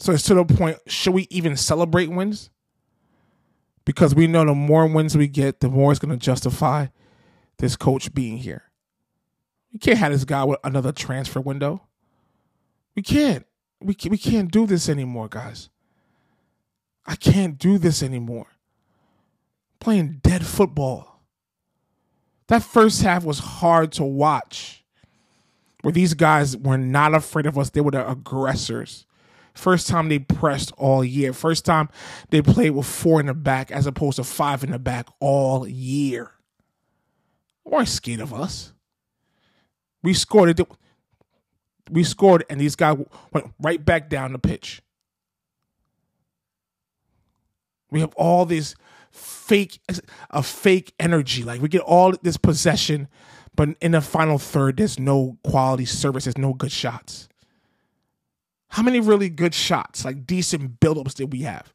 So 0.00 0.12
it's 0.12 0.22
to 0.24 0.34
the 0.34 0.44
point, 0.44 0.78
should 0.86 1.14
we 1.14 1.26
even 1.30 1.56
celebrate 1.56 2.06
wins? 2.06 2.50
Because 3.84 4.14
we 4.14 4.26
know 4.26 4.44
the 4.44 4.54
more 4.54 4.86
wins 4.86 5.16
we 5.16 5.26
get, 5.26 5.60
the 5.60 5.68
more 5.68 5.90
it's 5.90 5.98
going 5.98 6.16
to 6.16 6.24
justify 6.24 6.86
this 7.58 7.74
coach 7.74 8.14
being 8.14 8.36
here. 8.36 8.64
We 9.72 9.80
can't 9.80 9.98
have 9.98 10.12
this 10.12 10.24
guy 10.24 10.44
with 10.44 10.60
another 10.62 10.92
transfer 10.92 11.40
window. 11.40 11.82
We 12.94 13.02
can't. 13.02 13.44
We 13.80 13.94
can't, 13.94 14.10
we 14.10 14.18
can't 14.18 14.50
do 14.50 14.66
this 14.66 14.88
anymore, 14.88 15.28
guys. 15.28 15.68
I 17.06 17.16
can't 17.16 17.58
do 17.58 17.78
this 17.78 18.02
anymore 18.02 18.57
playing 19.80 20.20
dead 20.22 20.44
football. 20.46 21.22
That 22.48 22.62
first 22.62 23.02
half 23.02 23.24
was 23.24 23.38
hard 23.38 23.92
to 23.92 24.04
watch. 24.04 24.84
Where 25.82 25.92
these 25.92 26.14
guys 26.14 26.56
were 26.56 26.78
not 26.78 27.14
afraid 27.14 27.46
of 27.46 27.56
us, 27.56 27.70
they 27.70 27.80
were 27.80 27.92
the 27.92 28.10
aggressors. 28.10 29.06
First 29.54 29.88
time 29.88 30.08
they 30.08 30.18
pressed 30.18 30.72
all 30.76 31.04
year. 31.04 31.32
First 31.32 31.64
time 31.64 31.88
they 32.30 32.42
played 32.42 32.70
with 32.70 32.86
four 32.86 33.20
in 33.20 33.26
the 33.26 33.34
back 33.34 33.70
as 33.70 33.86
opposed 33.86 34.16
to 34.16 34.24
five 34.24 34.64
in 34.64 34.70
the 34.70 34.78
back 34.78 35.08
all 35.20 35.66
year. 35.66 36.32
They 37.64 37.70
weren't 37.70 37.88
scared 37.88 38.20
of 38.20 38.32
us. 38.32 38.72
We 40.02 40.14
scored 40.14 40.58
it. 40.58 40.68
We 41.90 42.04
scored, 42.04 42.44
and 42.48 42.60
these 42.60 42.76
guys 42.76 42.98
went 43.32 43.52
right 43.60 43.84
back 43.84 44.08
down 44.08 44.32
the 44.32 44.38
pitch. 44.38 44.82
We 47.90 48.00
have 48.00 48.14
all 48.14 48.44
these 48.44 48.76
fake 49.18 49.80
a 50.30 50.42
fake 50.42 50.94
energy. 50.98 51.42
Like 51.42 51.60
we 51.60 51.68
get 51.68 51.82
all 51.82 52.14
this 52.22 52.36
possession, 52.36 53.08
but 53.54 53.70
in 53.80 53.92
the 53.92 54.00
final 54.00 54.38
third, 54.38 54.76
there's 54.76 54.98
no 54.98 55.38
quality 55.44 55.84
service. 55.84 56.24
There's 56.24 56.38
no 56.38 56.54
good 56.54 56.72
shots. 56.72 57.28
How 58.68 58.82
many 58.82 59.00
really 59.00 59.30
good 59.30 59.54
shots, 59.54 60.04
like 60.04 60.26
decent 60.26 60.78
buildups, 60.80 61.14
did 61.14 61.32
we 61.32 61.42
have? 61.42 61.72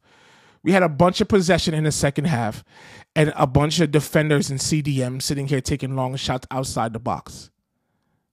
We 0.62 0.72
had 0.72 0.82
a 0.82 0.88
bunch 0.88 1.20
of 1.20 1.28
possession 1.28 1.74
in 1.74 1.84
the 1.84 1.92
second 1.92 2.26
half, 2.26 2.64
and 3.14 3.32
a 3.36 3.46
bunch 3.46 3.80
of 3.80 3.90
defenders 3.90 4.48
and 4.48 4.58
CDM 4.58 5.20
sitting 5.20 5.48
here 5.48 5.60
taking 5.60 5.94
long 5.94 6.16
shots 6.16 6.46
outside 6.50 6.92
the 6.92 6.98
box. 6.98 7.50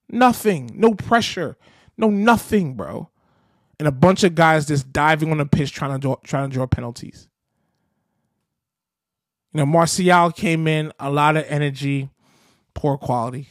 Nothing, 0.10 0.72
no 0.76 0.94
pressure, 0.94 1.58
no 1.98 2.10
nothing, 2.10 2.76
bro. 2.76 3.10
And 3.80 3.88
a 3.88 3.92
bunch 3.92 4.24
of 4.24 4.36
guys 4.36 4.68
just 4.68 4.94
diving 4.94 5.32
on 5.32 5.40
the 5.40 5.46
pitch 5.46 5.74
trying 5.74 5.94
to 5.94 5.98
draw, 5.98 6.16
trying 6.24 6.50
to 6.50 6.54
draw 6.54 6.68
penalties. 6.68 7.28
You 9.54 9.60
know, 9.60 9.66
Martial 9.66 10.32
came 10.32 10.68
in, 10.68 10.94
a 11.00 11.10
lot 11.10 11.36
of 11.38 11.46
energy, 11.48 12.10
poor 12.74 12.98
quality. 12.98 13.50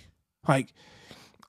Like, 0.49 0.73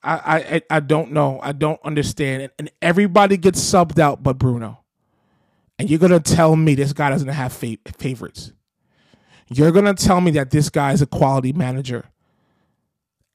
I, 0.02 0.14
I, 0.14 0.62
I 0.68 0.80
don't 0.80 1.12
know. 1.12 1.40
I 1.42 1.52
don't 1.52 1.80
understand. 1.84 2.42
And, 2.42 2.52
and 2.58 2.70
everybody 2.82 3.36
gets 3.36 3.60
subbed 3.60 3.98
out 3.98 4.22
but 4.22 4.38
Bruno. 4.38 4.80
And 5.78 5.88
you're 5.88 5.98
going 5.98 6.12
to 6.12 6.20
tell 6.20 6.54
me 6.56 6.74
this 6.74 6.92
guy 6.92 7.10
doesn't 7.10 7.28
have 7.28 7.52
fa- 7.52 7.78
favorites. 7.98 8.52
You're 9.48 9.72
going 9.72 9.84
to 9.84 9.94
tell 9.94 10.20
me 10.20 10.32
that 10.32 10.50
this 10.50 10.68
guy 10.68 10.92
is 10.92 11.02
a 11.02 11.06
quality 11.06 11.52
manager. 11.52 12.04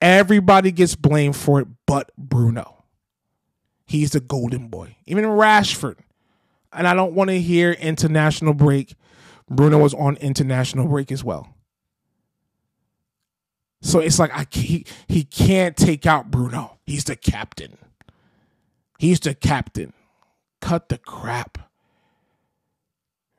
Everybody 0.01 0.71
gets 0.71 0.95
blamed 0.95 1.35
for 1.35 1.61
it 1.61 1.67
but 1.85 2.11
Bruno. 2.17 2.83
He's 3.85 4.11
the 4.11 4.19
golden 4.19 4.67
boy. 4.67 4.97
Even 5.05 5.25
Rashford. 5.25 5.95
And 6.73 6.87
I 6.87 6.93
don't 6.93 7.13
want 7.13 7.29
to 7.29 7.39
hear 7.39 7.71
international 7.71 8.53
break 8.53 8.93
Bruno 9.49 9.79
was 9.79 9.93
on 9.93 10.17
international 10.17 10.87
break 10.87 11.11
as 11.11 11.23
well. 11.23 11.53
So 13.81 13.99
it's 13.99 14.19
like 14.19 14.31
I 14.33 14.45
he, 14.51 14.85
he 15.07 15.23
can't 15.23 15.77
take 15.77 16.05
out 16.05 16.31
Bruno. 16.31 16.77
He's 16.85 17.03
the 17.05 17.15
captain. 17.15 17.77
He's 18.97 19.19
the 19.19 19.35
captain. 19.35 19.93
Cut 20.61 20.89
the 20.89 20.97
crap. 20.97 21.57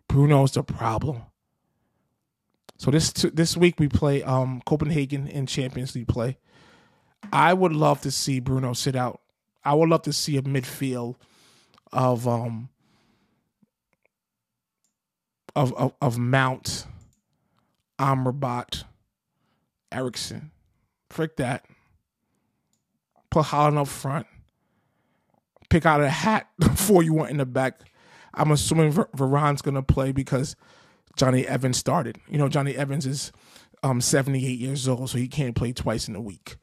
Bruno's 0.08 0.52
the 0.52 0.62
problem. 0.62 1.22
So 2.78 2.90
this 2.90 3.10
this 3.12 3.56
week 3.56 3.80
we 3.80 3.88
play 3.88 4.22
um, 4.22 4.62
Copenhagen 4.64 5.26
in 5.26 5.46
Champions 5.46 5.94
League 5.94 6.08
play. 6.08 6.38
I 7.32 7.52
would 7.52 7.72
love 7.72 8.00
to 8.02 8.10
see 8.10 8.38
Bruno 8.40 8.72
sit 8.72 8.94
out. 8.94 9.20
I 9.64 9.74
would 9.74 9.88
love 9.88 10.02
to 10.02 10.12
see 10.12 10.36
a 10.36 10.42
midfield 10.42 11.16
of 11.92 12.28
um, 12.28 12.68
of 15.58 15.74
of, 15.74 15.92
of 16.00 16.18
Mount, 16.18 16.86
Amrabat, 17.98 18.84
Eriksen. 19.90 20.52
Frick 21.10 21.36
that. 21.36 21.64
Put 23.30 23.46
Haaland 23.46 23.78
up 23.78 23.88
front. 23.88 24.26
Pick 25.68 25.84
out 25.84 26.00
a 26.00 26.08
hat 26.08 26.48
before 26.58 27.02
you 27.02 27.12
want 27.12 27.30
in 27.30 27.38
the 27.38 27.46
back. 27.46 27.80
I'm 28.34 28.52
assuming 28.52 28.92
Ver- 28.92 29.08
gonna 29.62 29.82
play 29.82 30.12
because 30.12 30.54
Jonny 31.16 31.46
Evans 31.46 31.76
started. 31.76 32.18
You 32.28 32.38
know, 32.38 32.48
Jonny 32.48 32.76
Evans 32.76 33.04
is 33.04 33.32
um 33.82 34.00
78 34.00 34.58
years 34.58 34.86
old, 34.86 35.10
so 35.10 35.18
he 35.18 35.26
can't 35.28 35.56
play 35.56 35.72
twice 35.72 36.06
in 36.08 36.14
a 36.14 36.20
week. 36.20 36.56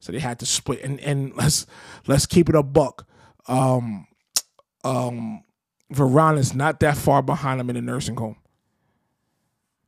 So 0.00 0.10
they 0.10 0.18
had 0.18 0.40
to 0.40 0.46
split. 0.46 0.82
And 0.82 0.98
and 1.00 1.34
let's 1.36 1.64
let's 2.08 2.26
keep 2.26 2.48
it 2.48 2.56
a 2.56 2.62
buck. 2.64 3.06
Um 3.46 4.08
um 4.82 5.44
Varane 5.92 6.38
is 6.38 6.54
not 6.54 6.80
that 6.80 6.96
far 6.96 7.22
behind 7.22 7.60
him 7.60 7.70
in 7.70 7.76
the 7.76 7.82
nursing 7.82 8.16
home. 8.16 8.36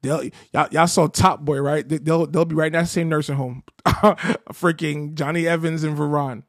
They'll 0.03 0.25
y'all, 0.53 0.69
y'all 0.71 0.87
saw 0.87 1.09
Top 1.09 1.41
Boy 1.41 1.61
right? 1.61 1.87
They'll 1.89 2.27
they'll 2.27 2.45
be 2.45 2.55
right 2.55 2.69
in 2.69 2.75
that 2.75 2.89
same 2.89 3.09
nursing 3.09 3.37
home. 3.37 3.65
Freaking 3.87 5.15
Jonny 5.15 5.47
Evans 5.47 5.83
and 5.83 5.99
Varane. 5.99 6.45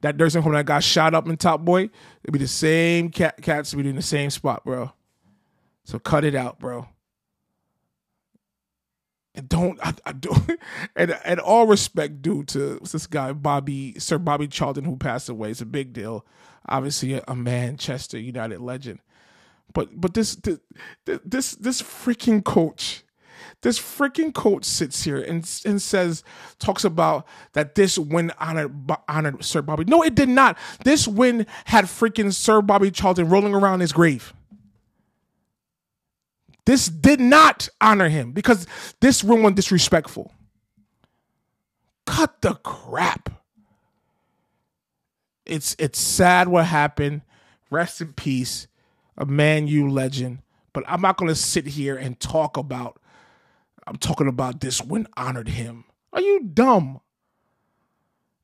that 0.00 0.16
nursing 0.16 0.42
home 0.42 0.54
that 0.54 0.64
got 0.64 0.82
shot 0.82 1.14
up 1.14 1.28
in 1.28 1.36
Top 1.36 1.60
Boy, 1.60 1.90
it'd 2.24 2.32
be 2.32 2.38
the 2.38 2.48
same 2.48 3.10
cat 3.10 3.42
cats 3.42 3.74
be 3.74 3.86
in 3.86 3.96
the 3.96 4.02
same 4.02 4.30
spot, 4.30 4.64
bro. 4.64 4.92
So 5.84 5.98
cut 5.98 6.24
it 6.24 6.34
out, 6.34 6.58
bro. 6.58 6.88
And 9.38 9.48
don't 9.48 9.78
I, 9.80 9.94
I 10.04 10.12
don't 10.12 10.58
and 10.96 11.16
and 11.24 11.38
all 11.38 11.68
respect 11.68 12.22
due 12.22 12.42
to 12.44 12.80
this 12.80 13.06
guy 13.06 13.32
Bobby 13.32 13.94
Sir 13.96 14.18
Bobby 14.18 14.48
Charlton 14.48 14.84
who 14.84 14.96
passed 14.96 15.28
away. 15.28 15.52
It's 15.52 15.60
a 15.60 15.66
big 15.66 15.92
deal. 15.92 16.26
Obviously 16.68 17.14
a, 17.14 17.22
a 17.28 17.36
Manchester 17.36 18.18
United 18.18 18.60
legend. 18.60 18.98
But 19.72 20.00
but 20.00 20.14
this 20.14 20.34
this 20.34 20.58
this 21.04 21.52
this 21.52 21.80
freaking 21.80 22.42
coach 22.42 23.04
this 23.62 23.78
freaking 23.78 24.34
coach 24.34 24.64
sits 24.64 25.04
here 25.04 25.18
and 25.18 25.48
and 25.64 25.80
says 25.80 26.24
talks 26.58 26.84
about 26.84 27.24
that 27.52 27.76
this 27.76 27.96
win 27.96 28.32
honored 28.40 28.90
honored 29.06 29.44
Sir 29.44 29.62
Bobby. 29.62 29.84
No, 29.84 30.02
it 30.02 30.16
did 30.16 30.28
not. 30.28 30.58
This 30.82 31.06
win 31.06 31.46
had 31.66 31.84
freaking 31.84 32.34
Sir 32.34 32.60
Bobby 32.60 32.90
Charlton 32.90 33.28
rolling 33.28 33.54
around 33.54 33.80
his 33.80 33.92
grave. 33.92 34.34
This 36.68 36.88
did 36.88 37.18
not 37.18 37.70
honor 37.80 38.10
him 38.10 38.32
because 38.32 38.66
this 39.00 39.24
room 39.24 39.42
was 39.42 39.54
disrespectful. 39.54 40.34
Cut 42.04 42.42
the 42.42 42.56
crap. 42.56 43.30
It's 45.46 45.74
it's 45.78 45.98
sad 45.98 46.48
what 46.48 46.66
happened. 46.66 47.22
Rest 47.70 48.02
in 48.02 48.12
peace, 48.12 48.68
a 49.16 49.24
Man 49.24 49.66
U 49.66 49.88
legend. 49.88 50.40
But 50.74 50.84
I'm 50.86 51.00
not 51.00 51.16
gonna 51.16 51.34
sit 51.34 51.66
here 51.66 51.96
and 51.96 52.20
talk 52.20 52.58
about 52.58 53.00
I'm 53.86 53.96
talking 53.96 54.28
about 54.28 54.60
this 54.60 54.84
when 54.84 55.06
honored 55.16 55.48
him. 55.48 55.86
Are 56.12 56.20
you 56.20 56.50
dumb? 56.52 57.00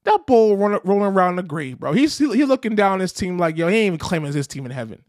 That 0.04 0.26
bull 0.26 0.56
running 0.56 0.80
rolling 0.82 1.12
around 1.12 1.36
the 1.36 1.42
grave, 1.42 1.78
bro. 1.78 1.92
He's 1.92 2.16
he 2.16 2.44
looking 2.46 2.74
down 2.74 3.00
his 3.00 3.12
team 3.12 3.36
like, 3.36 3.58
yo, 3.58 3.68
he 3.68 3.76
ain't 3.76 3.86
even 3.88 3.98
claiming 3.98 4.32
his 4.32 4.46
team 4.46 4.64
in 4.64 4.72
heaven. 4.72 5.04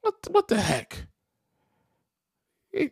What 0.00 0.16
what 0.32 0.48
the 0.48 0.60
heck? 0.60 1.07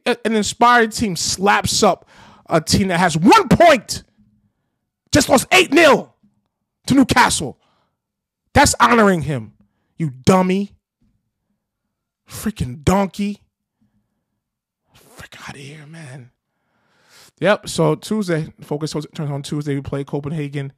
An 0.07 0.35
inspired 0.35 0.93
team 0.93 1.17
slaps 1.17 1.83
up 1.83 2.09
a 2.49 2.61
team 2.61 2.89
that 2.89 2.99
has 2.99 3.17
one 3.17 3.49
point, 3.49 4.03
just 5.13 5.29
lost 5.29 5.47
8 5.53 5.73
0 5.73 6.15
to 6.87 6.95
Newcastle. 6.95 7.59
That's 8.55 8.75
honoring 8.81 9.23
him, 9.23 9.55
you 9.97 10.11
dummy. 10.11 10.73
Freaking 12.29 12.83
donkey 12.83 13.41
frick 15.17 15.49
out 15.49 15.55
of 15.55 15.61
here, 15.61 15.87
man. 15.87 16.31
Yep. 17.41 17.69
So 17.69 17.95
Tuesday, 17.97 18.53
focus 18.63 18.93
turns 18.93 19.31
on 19.31 19.43
Tuesday. 19.43 19.75
We 19.75 19.81
play 19.81 20.05
Copenhagen. 20.05 20.73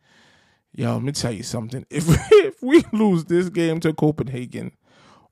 Yo, 0.73 0.95
let 0.95 1.03
me 1.03 1.13
tell 1.13 1.33
you 1.33 1.43
something. 1.43 1.85
If 1.91 2.07
if 2.33 2.63
we 2.63 2.85
lose 2.93 3.25
this 3.25 3.49
game 3.49 3.81
to 3.81 3.93
Copenhagen 3.93 4.73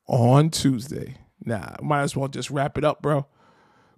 on 0.07 0.49
Tuesday, 0.49 1.17
nah, 1.43 1.75
might 1.81 2.01
as 2.01 2.15
well 2.15 2.27
just 2.27 2.49
wrap 2.49 2.77
it 2.77 2.83
up, 2.83 3.01
bro. 3.01 3.25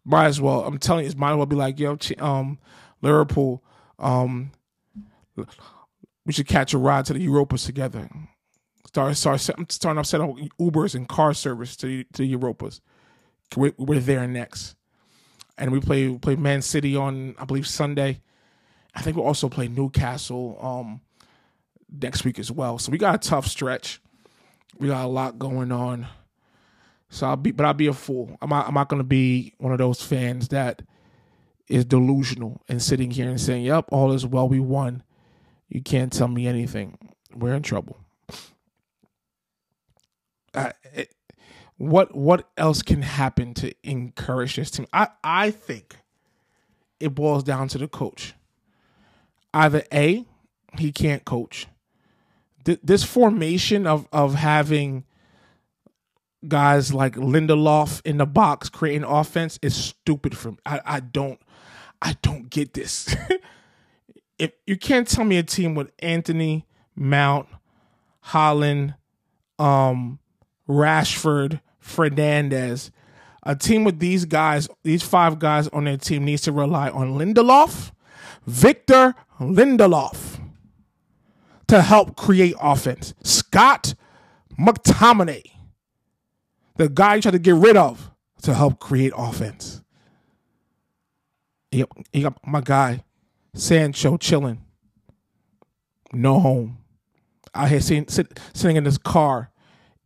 Might 0.09 0.25
as 0.25 0.41
well. 0.41 0.63
I'm 0.63 0.79
telling 0.79 1.05
you, 1.05 1.11
it 1.11 1.17
might 1.17 1.31
as 1.31 1.37
well 1.37 1.45
be 1.45 1.55
like, 1.55 1.79
yo, 1.79 1.97
um, 2.17 2.57
Liverpool, 3.01 3.63
um, 3.99 4.51
we 6.25 6.33
should 6.33 6.47
catch 6.47 6.73
a 6.73 6.77
ride 6.77 7.05
to 7.05 7.13
the 7.13 7.25
Europas 7.25 7.65
together. 7.65 8.09
Start, 8.87 9.15
start, 9.17 9.39
starting 9.39 9.99
off 9.99 10.07
setting 10.07 10.29
up 10.29 10.35
Ubers 10.59 10.95
and 10.95 11.07
car 11.07 11.33
service 11.33 11.75
to 11.77 12.03
to 12.03 12.23
the 12.23 12.35
Europas. 12.35 12.81
We're, 13.55 13.73
we're 13.77 13.99
there 13.99 14.27
next 14.27 14.75
and 15.59 15.71
we 15.71 15.79
play 15.79 16.17
play 16.17 16.35
Man 16.35 16.61
City 16.61 16.95
on 16.95 17.35
I 17.37 17.45
believe 17.45 17.67
Sunday. 17.67 18.21
I 18.95 19.01
think 19.01 19.15
we'll 19.15 19.27
also 19.27 19.49
play 19.49 19.67
Newcastle 19.67 20.57
um, 20.59 21.01
next 21.91 22.25
week 22.25 22.39
as 22.39 22.51
well. 22.51 22.79
So 22.79 22.91
we 22.91 22.97
got 22.97 23.13
a 23.13 23.29
tough 23.29 23.45
stretch. 23.45 24.01
We 24.79 24.87
got 24.87 25.05
a 25.05 25.07
lot 25.07 25.37
going 25.37 25.71
on. 25.71 26.07
So 27.09 27.27
I'll 27.27 27.35
be, 27.37 27.51
but 27.51 27.65
I'll 27.65 27.73
be 27.73 27.87
a 27.87 27.93
fool. 27.93 28.37
I'm 28.41 28.49
not, 28.49 28.67
I'm 28.67 28.73
not 28.73 28.89
going 28.89 28.99
to 28.99 29.07
be 29.07 29.53
one 29.57 29.71
of 29.71 29.79
those 29.79 30.01
fans 30.01 30.49
that 30.49 30.83
is 31.67 31.85
delusional 31.85 32.61
and 32.69 32.81
sitting 32.81 33.11
here 33.11 33.29
and 33.29 33.41
saying, 33.41 33.63
"Yep, 33.65 33.85
all 33.91 34.11
is 34.13 34.25
well. 34.25 34.47
We 34.47 34.59
won." 34.59 35.03
You 35.69 35.81
can't 35.81 36.11
tell 36.11 36.27
me 36.27 36.47
anything. 36.47 36.97
We're 37.35 37.55
in 37.55 37.63
trouble. 37.63 37.99
It, 40.93 41.13
what 41.77 42.15
what 42.15 42.49
else 42.57 42.81
can 42.81 43.01
happen 43.03 43.53
to 43.55 43.73
encourage 43.83 44.55
this 44.55 44.71
team? 44.71 44.87
I 44.93 45.09
I 45.23 45.51
think 45.51 45.97
it 46.99 47.15
boils 47.15 47.43
down 47.43 47.67
to 47.69 47.77
the 47.77 47.87
coach. 47.87 48.33
Either 49.53 49.83
A, 49.93 50.25
he 50.77 50.91
can't 50.91 51.25
coach. 51.25 51.67
Th- 52.65 52.79
this 52.83 53.03
formation 53.03 53.87
of 53.87 54.07
of 54.11 54.35
having 54.35 55.05
guys 56.47 56.93
like 56.93 57.15
Lindelof 57.15 58.01
in 58.05 58.17
the 58.17 58.25
box 58.25 58.69
creating 58.69 59.03
offense 59.03 59.59
is 59.61 59.75
stupid 59.75 60.37
for 60.37 60.51
me. 60.51 60.57
I, 60.65 60.81
I 60.85 60.99
don't 60.99 61.39
I 62.01 62.15
don't 62.21 62.49
get 62.49 62.73
this. 62.73 63.13
if 64.39 64.51
you 64.65 64.77
can't 64.77 65.07
tell 65.07 65.25
me 65.25 65.37
a 65.37 65.43
team 65.43 65.75
with 65.75 65.91
Antony, 65.99 66.65
Mount, 66.95 67.47
Holland, 68.21 68.95
um, 69.57 70.19
Rashford, 70.67 71.61
Fernandes. 71.83 72.91
A 73.43 73.55
team 73.55 73.83
with 73.83 73.99
these 73.99 74.25
guys, 74.25 74.67
these 74.83 75.01
five 75.01 75.39
guys 75.39 75.67
on 75.69 75.85
their 75.85 75.97
team 75.97 76.25
needs 76.25 76.41
to 76.43 76.51
rely 76.51 76.89
on 76.89 77.17
Lindelof, 77.17 77.91
Victor 78.45 79.15
Lindelof 79.39 80.39
to 81.67 81.81
help 81.81 82.15
create 82.15 82.55
offense. 82.59 83.13
Scott 83.23 83.93
McTominay, 84.59 85.43
the 86.79 86.87
guy 86.87 87.15
you 87.15 87.21
tried 87.21 87.31
to 87.31 87.39
get 87.39 87.55
rid 87.55 87.75
of 87.75 88.09
to 88.41 88.53
help 88.53 88.79
create 88.79 89.11
offense. 89.15 89.83
Yep, 91.71 91.89
got 92.21 92.47
my 92.47 92.61
guy, 92.61 93.03
Sancho 93.53 94.15
chilling. 94.15 94.63
No 96.13 96.39
home. 96.39 96.77
Out 97.53 97.67
here 97.67 97.81
sitting, 97.81 98.07
sitting 98.07 98.77
in 98.77 98.85
his 98.85 98.97
car, 98.97 99.51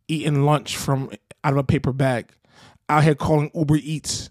eating 0.08 0.44
lunch 0.44 0.76
from 0.76 1.10
out 1.44 1.52
of 1.52 1.58
a 1.58 1.62
paper 1.62 1.92
bag, 1.92 2.32
out 2.88 3.04
here 3.04 3.14
calling 3.14 3.52
Uber 3.54 3.76
Eats 3.76 4.30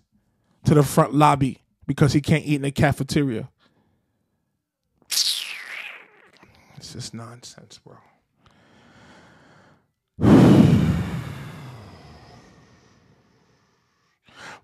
to 0.65 0.73
the 0.73 0.83
front 0.83 1.13
lobby 1.13 1.61
because 1.87 2.11
he 2.11 2.19
can't 2.19 2.43
eat 2.43 2.55
in 2.55 2.63
the 2.63 2.71
cafeteria. 2.71 3.49
It's 5.09 6.91
just 6.91 7.13
nonsense, 7.13 7.79
bro. 7.79 7.95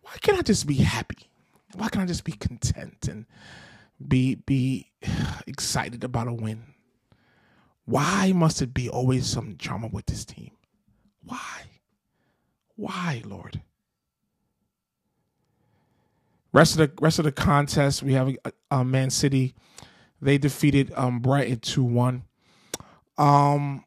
Why 0.10 0.18
can't 0.22 0.40
I 0.40 0.42
just 0.42 0.66
be 0.66 0.74
happy? 0.74 1.30
Why 1.76 1.88
can't 1.88 2.02
I 2.04 2.08
just 2.08 2.24
be 2.24 2.32
content 2.32 3.08
and 3.08 3.28
be 4.08 4.36
be 4.36 4.92
excited 5.48 6.04
about 6.04 6.28
a 6.28 6.34
win? 6.34 6.64
Why 7.86 8.34
must 8.34 8.64
it 8.64 8.74
be 8.74 8.90
always 8.90 9.28
some 9.28 9.54
drama 9.54 9.88
with 9.88 10.08
this 10.08 10.26
team? 10.26 10.50
Why? 11.24 11.62
Why, 12.76 13.22
Lord? 13.24 13.62
Rest 16.54 16.80
of 16.80 16.80
the 16.80 17.04
rest 17.04 17.20
of 17.20 17.26
the 17.26 17.32
contest, 17.32 18.02
we 18.02 18.14
have 18.14 18.36
uh, 18.72 18.84
Man 18.84 19.12
City. 19.12 19.54
They 20.20 20.40
defeated 20.40 20.92
um, 20.96 21.20
Brighton 21.20 21.60
two 21.60 21.84
one. 21.84 22.24
Um, 23.20 23.86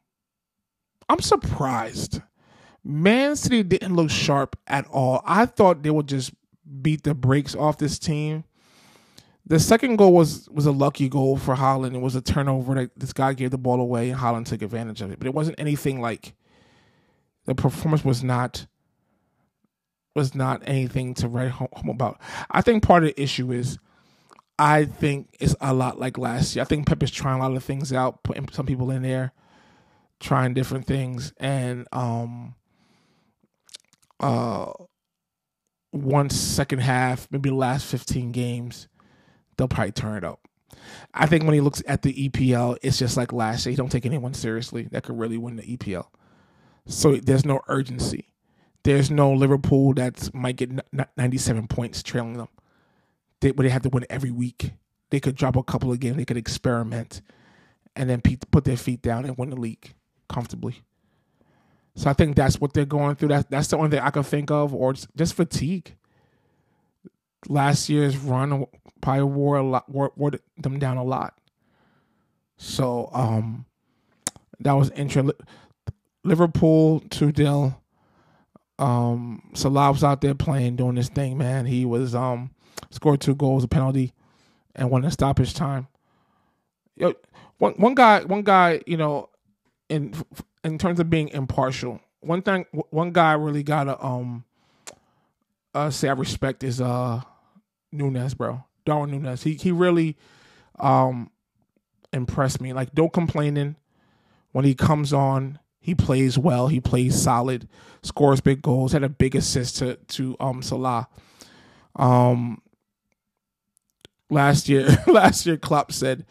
I'm 1.09 1.19
surprised. 1.19 2.21
Man 2.83 3.35
City 3.35 3.63
didn't 3.63 3.95
look 3.95 4.09
sharp 4.09 4.57
at 4.67 4.85
all. 4.87 5.21
I 5.25 5.45
thought 5.45 5.83
they 5.83 5.89
would 5.89 6.07
just 6.07 6.33
beat 6.81 7.03
the 7.03 7.13
brakes 7.13 7.55
off 7.55 7.77
this 7.77 7.97
team. 7.97 8.43
The 9.45 9.59
second 9.59 9.97
goal 9.97 10.13
was 10.13 10.49
was 10.49 10.65
a 10.65 10.71
lucky 10.71 11.09
goal 11.09 11.37
for 11.37 11.55
Haaland. 11.55 11.95
It 11.95 12.01
was 12.01 12.15
a 12.15 12.21
turnover 12.21 12.75
that 12.75 12.91
this 12.97 13.13
guy 13.13 13.33
gave 13.33 13.51
the 13.51 13.57
ball 13.57 13.79
away 13.79 14.09
and 14.09 14.19
Haaland 14.19 14.45
took 14.45 14.61
advantage 14.61 15.01
of 15.01 15.11
it. 15.11 15.19
But 15.19 15.27
it 15.27 15.33
wasn't 15.33 15.59
anything 15.59 16.01
like 16.01 16.33
the 17.45 17.55
performance 17.55 18.05
was 18.05 18.23
not 18.23 18.67
was 20.15 20.35
not 20.35 20.61
anything 20.65 21.13
to 21.15 21.27
write 21.27 21.51
home 21.51 21.89
about. 21.89 22.19
I 22.51 22.61
think 22.61 22.83
part 22.83 23.03
of 23.03 23.09
the 23.15 23.21
issue 23.21 23.51
is 23.51 23.79
I 24.59 24.85
think 24.85 25.35
it's 25.39 25.55
a 25.59 25.73
lot 25.73 25.99
like 25.99 26.17
last 26.17 26.55
year. 26.55 26.61
I 26.61 26.65
think 26.65 26.87
Pep 26.87 27.01
is 27.03 27.11
trying 27.11 27.39
a 27.39 27.47
lot 27.47 27.55
of 27.55 27.63
things 27.63 27.91
out, 27.91 28.23
putting 28.23 28.47
some 28.49 28.65
people 28.65 28.91
in 28.91 29.01
there, 29.01 29.33
trying 30.19 30.53
different 30.53 30.85
things, 30.85 31.33
and 31.37 31.87
um, 31.91 32.55
uh, 34.23 34.71
once 35.91 36.35
second 36.35 36.79
half, 36.79 37.27
maybe 37.31 37.49
the 37.49 37.55
last 37.55 37.85
fifteen 37.85 38.31
games, 38.31 38.87
they'll 39.57 39.67
probably 39.67 39.91
turn 39.91 40.17
it 40.17 40.23
up. 40.23 40.47
I 41.13 41.25
think 41.27 41.43
when 41.43 41.53
he 41.53 41.61
looks 41.61 41.83
at 41.87 42.01
the 42.01 42.29
EPL, 42.29 42.77
it's 42.81 42.97
just 42.97 43.17
like 43.17 43.31
last 43.31 43.65
year. 43.65 43.71
He 43.71 43.75
don't 43.75 43.91
take 43.91 44.05
anyone 44.05 44.33
seriously 44.33 44.83
that 44.91 45.03
could 45.03 45.17
really 45.17 45.37
win 45.37 45.55
the 45.55 45.77
EPL. 45.77 46.07
So 46.85 47.15
there's 47.15 47.45
no 47.45 47.61
urgency. 47.67 48.33
There's 48.83 49.09
no 49.09 49.31
Liverpool 49.31 49.93
that 49.93 50.33
might 50.33 50.57
get 50.57 50.71
97 51.15 51.67
points 51.67 52.03
trailing 52.03 52.33
them. 52.33 52.49
They, 53.39 53.51
they 53.51 53.69
have 53.69 53.83
to 53.83 53.89
win 53.89 54.05
every 54.09 54.31
week. 54.31 54.71
They 55.09 55.19
could 55.19 55.35
drop 55.35 55.55
a 55.55 55.63
couple 55.63 55.91
of 55.91 55.99
games. 55.99 56.17
They 56.17 56.25
could 56.25 56.37
experiment, 56.37 57.21
and 57.95 58.09
then 58.09 58.21
put 58.21 58.65
their 58.65 58.77
feet 58.77 59.01
down 59.01 59.25
and 59.25 59.37
win 59.37 59.51
the 59.51 59.55
league 59.55 59.93
comfortably. 60.27 60.81
So 61.95 62.09
I 62.09 62.13
think 62.13 62.35
that's 62.35 62.59
what 62.59 62.73
they're 62.73 62.85
going 62.85 63.15
through. 63.15 63.29
That 63.29 63.49
that's 63.49 63.67
the 63.67 63.77
only 63.77 63.91
thing 63.91 63.99
I 63.99 64.09
can 64.09 64.23
think 64.23 64.49
of, 64.51 64.73
or 64.73 64.93
just 64.93 65.35
fatigue. 65.35 65.95
Last 67.47 67.89
year's 67.89 68.17
run 68.17 68.65
probably 69.01 69.23
wore 69.23 69.57
a 69.57 69.63
lot, 69.63 69.89
wore, 69.89 70.11
wore 70.15 70.31
them 70.57 70.79
down 70.79 70.97
a 70.97 71.03
lot. 71.03 71.37
So 72.57 73.09
um, 73.13 73.65
that 74.59 74.73
was 74.73 74.89
interesting. 74.91 75.31
Liverpool 76.23 77.01
two 77.09 77.31
nil. 77.35 77.79
Um, 78.79 79.51
Salah 79.53 79.91
was 79.91 80.03
out 80.03 80.21
there 80.21 80.33
playing, 80.33 80.77
doing 80.77 80.95
this 80.95 81.09
thing, 81.09 81.37
man. 81.37 81.65
He 81.65 81.85
was 81.85 82.15
um 82.15 82.51
scored 82.89 83.21
two 83.21 83.35
goals, 83.35 83.63
a 83.63 83.67
penalty, 83.67 84.13
and 84.75 84.89
won 84.89 85.05
a 85.05 85.11
stoppage 85.11 85.53
time. 85.53 85.87
One 87.57 87.73
one 87.73 87.93
guy, 87.93 88.23
one 88.23 88.41
guy, 88.41 88.81
you 88.87 88.97
know, 88.97 89.29
in 89.89 90.13
in 90.63 90.77
terms 90.77 90.99
of 90.99 91.09
being 91.09 91.29
impartial, 91.29 91.99
one 92.21 92.41
thing, 92.41 92.65
one 92.89 93.11
guy 93.11 93.33
really 93.33 93.63
gotta 93.63 94.03
um 94.03 94.45
uh 95.73 95.89
say 95.89 96.09
I 96.09 96.13
respect 96.13 96.63
is 96.63 96.79
uh 96.81 97.21
Nunez, 97.91 98.33
bro, 98.33 98.63
Darwin 98.85 99.11
Nunez. 99.11 99.43
He 99.43 99.55
he 99.55 99.71
really 99.71 100.17
um 100.79 101.31
impressed 102.11 102.61
me. 102.61 102.73
Like, 102.73 102.93
don't 102.93 103.11
complaining 103.11 103.75
when 104.51 104.65
he 104.65 104.75
comes 104.75 105.11
on. 105.11 105.59
He 105.79 105.93
plays 105.93 106.37
well. 106.37 106.69
He 106.69 106.79
plays 106.79 107.21
solid. 107.21 107.67
Scores 108.03 108.39
big 108.39 108.61
goals. 108.61 108.93
Had 108.93 109.03
a 109.03 109.09
big 109.09 109.35
assist 109.35 109.77
to 109.77 109.95
to 110.09 110.37
um 110.39 110.61
Salah. 110.61 111.09
Um, 111.95 112.61
last 114.29 114.69
year, 114.69 114.87
last 115.07 115.45
year, 115.45 115.57
Klopp 115.57 115.91
said, 115.91 116.25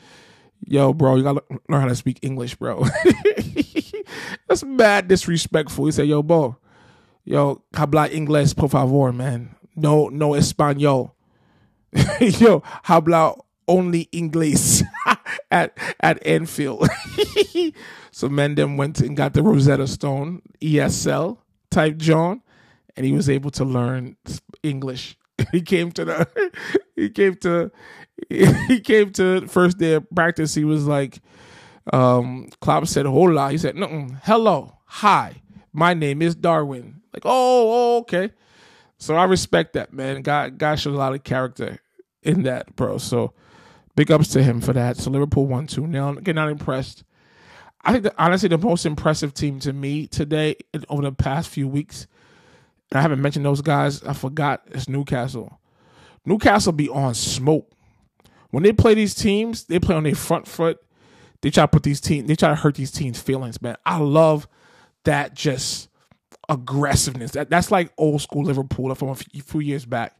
"Yo, 0.66 0.94
bro, 0.94 1.16
you 1.16 1.22
gotta 1.22 1.42
learn 1.68 1.82
how 1.82 1.88
to 1.88 1.94
speak 1.94 2.18
English, 2.22 2.54
bro." 2.54 2.84
That's 4.48 4.64
mad 4.64 5.08
disrespectful. 5.08 5.86
He 5.86 5.92
said, 5.92 6.08
"Yo, 6.08 6.22
bro, 6.22 6.56
yo, 7.24 7.62
habla 7.74 8.08
inglés, 8.08 8.56
por 8.56 8.68
favor, 8.68 9.12
man. 9.12 9.54
No, 9.74 10.08
no 10.08 10.30
español. 10.30 11.12
yo, 12.20 12.62
habla 12.84 13.34
only 13.68 14.08
English 14.12 14.82
at 15.50 15.76
at 16.00 16.24
Anfield." 16.26 16.88
so 18.10 18.28
Mendem 18.28 18.76
went 18.76 19.00
and 19.00 19.16
got 19.16 19.34
the 19.34 19.42
Rosetta 19.42 19.86
Stone, 19.86 20.42
ESL 20.60 21.38
type 21.70 21.96
John, 21.96 22.42
and 22.96 23.06
he 23.06 23.12
was 23.12 23.28
able 23.28 23.50
to 23.52 23.64
learn 23.64 24.16
English. 24.62 25.16
he 25.50 25.62
came 25.62 25.90
to 25.92 26.04
the 26.04 26.50
he 26.96 27.10
came 27.10 27.34
to 27.36 27.70
he 28.28 28.80
came 28.80 29.12
to 29.12 29.46
first 29.48 29.78
day 29.78 29.94
of 29.94 30.08
practice. 30.10 30.54
He 30.54 30.64
was 30.64 30.86
like, 30.86 31.20
um, 31.92 32.48
Klopp 32.60 32.86
said, 32.86 33.06
"Hola." 33.06 33.50
He 33.50 33.58
said, 33.58 33.76
"No, 33.76 34.08
hello, 34.24 34.78
hi, 34.84 35.42
my 35.72 35.94
name 35.94 36.22
is 36.22 36.34
Darwin." 36.34 37.00
Like, 37.12 37.24
oh, 37.24 37.30
oh, 37.94 37.98
okay. 38.00 38.30
So 38.98 39.16
I 39.16 39.24
respect 39.24 39.72
that, 39.74 39.92
man. 39.92 40.22
God, 40.22 40.58
God 40.58 40.76
shows 40.76 40.94
a 40.94 40.98
lot 40.98 41.14
of 41.14 41.24
character 41.24 41.80
in 42.22 42.44
that, 42.44 42.76
bro. 42.76 42.98
So 42.98 43.32
big 43.96 44.10
ups 44.10 44.28
to 44.28 44.42
him 44.42 44.60
for 44.60 44.72
that. 44.72 44.96
So 44.96 45.10
Liverpool 45.10 45.46
won 45.46 45.66
two 45.66 45.86
now. 45.86 46.10
Again, 46.10 46.36
not 46.36 46.48
impressed. 46.48 47.04
I 47.84 47.92
think 47.92 48.14
honestly 48.16 48.48
the 48.48 48.58
most 48.58 48.86
impressive 48.86 49.34
team 49.34 49.58
to 49.60 49.72
me 49.72 50.06
today 50.06 50.54
over 50.88 51.02
the 51.02 51.12
past 51.12 51.48
few 51.48 51.66
weeks 51.66 52.06
I 52.94 53.00
haven't 53.00 53.22
mentioned 53.22 53.44
those 53.44 53.60
guys. 53.62 54.02
I 54.02 54.12
forgot 54.12 54.62
it's 54.70 54.88
Newcastle. 54.88 55.60
Newcastle 56.24 56.72
be 56.72 56.88
on 56.88 57.14
smoke. 57.14 57.70
When 58.50 58.62
they 58.62 58.72
play 58.72 58.94
these 58.94 59.14
teams, 59.14 59.64
they 59.64 59.78
play 59.78 59.96
on 59.96 60.04
their 60.04 60.14
front 60.14 60.46
foot. 60.46 60.78
They 61.42 61.50
try 61.50 61.64
to 61.64 61.68
put 61.68 61.82
these 61.82 62.00
teams, 62.00 62.28
they 62.28 62.36
try 62.36 62.48
to 62.48 62.54
hurt 62.54 62.76
these 62.76 62.90
teams' 62.90 63.20
feelings, 63.20 63.60
man. 63.60 63.76
I 63.84 63.98
love 63.98 64.48
that 65.04 65.34
just 65.34 65.88
aggressiveness. 66.48 67.32
That 67.32 67.50
that's 67.50 67.70
like 67.70 67.92
old 67.98 68.22
school 68.22 68.44
Liverpool 68.44 68.94
from 68.94 69.10
a 69.10 69.14
few 69.14 69.60
years 69.60 69.84
back. 69.84 70.16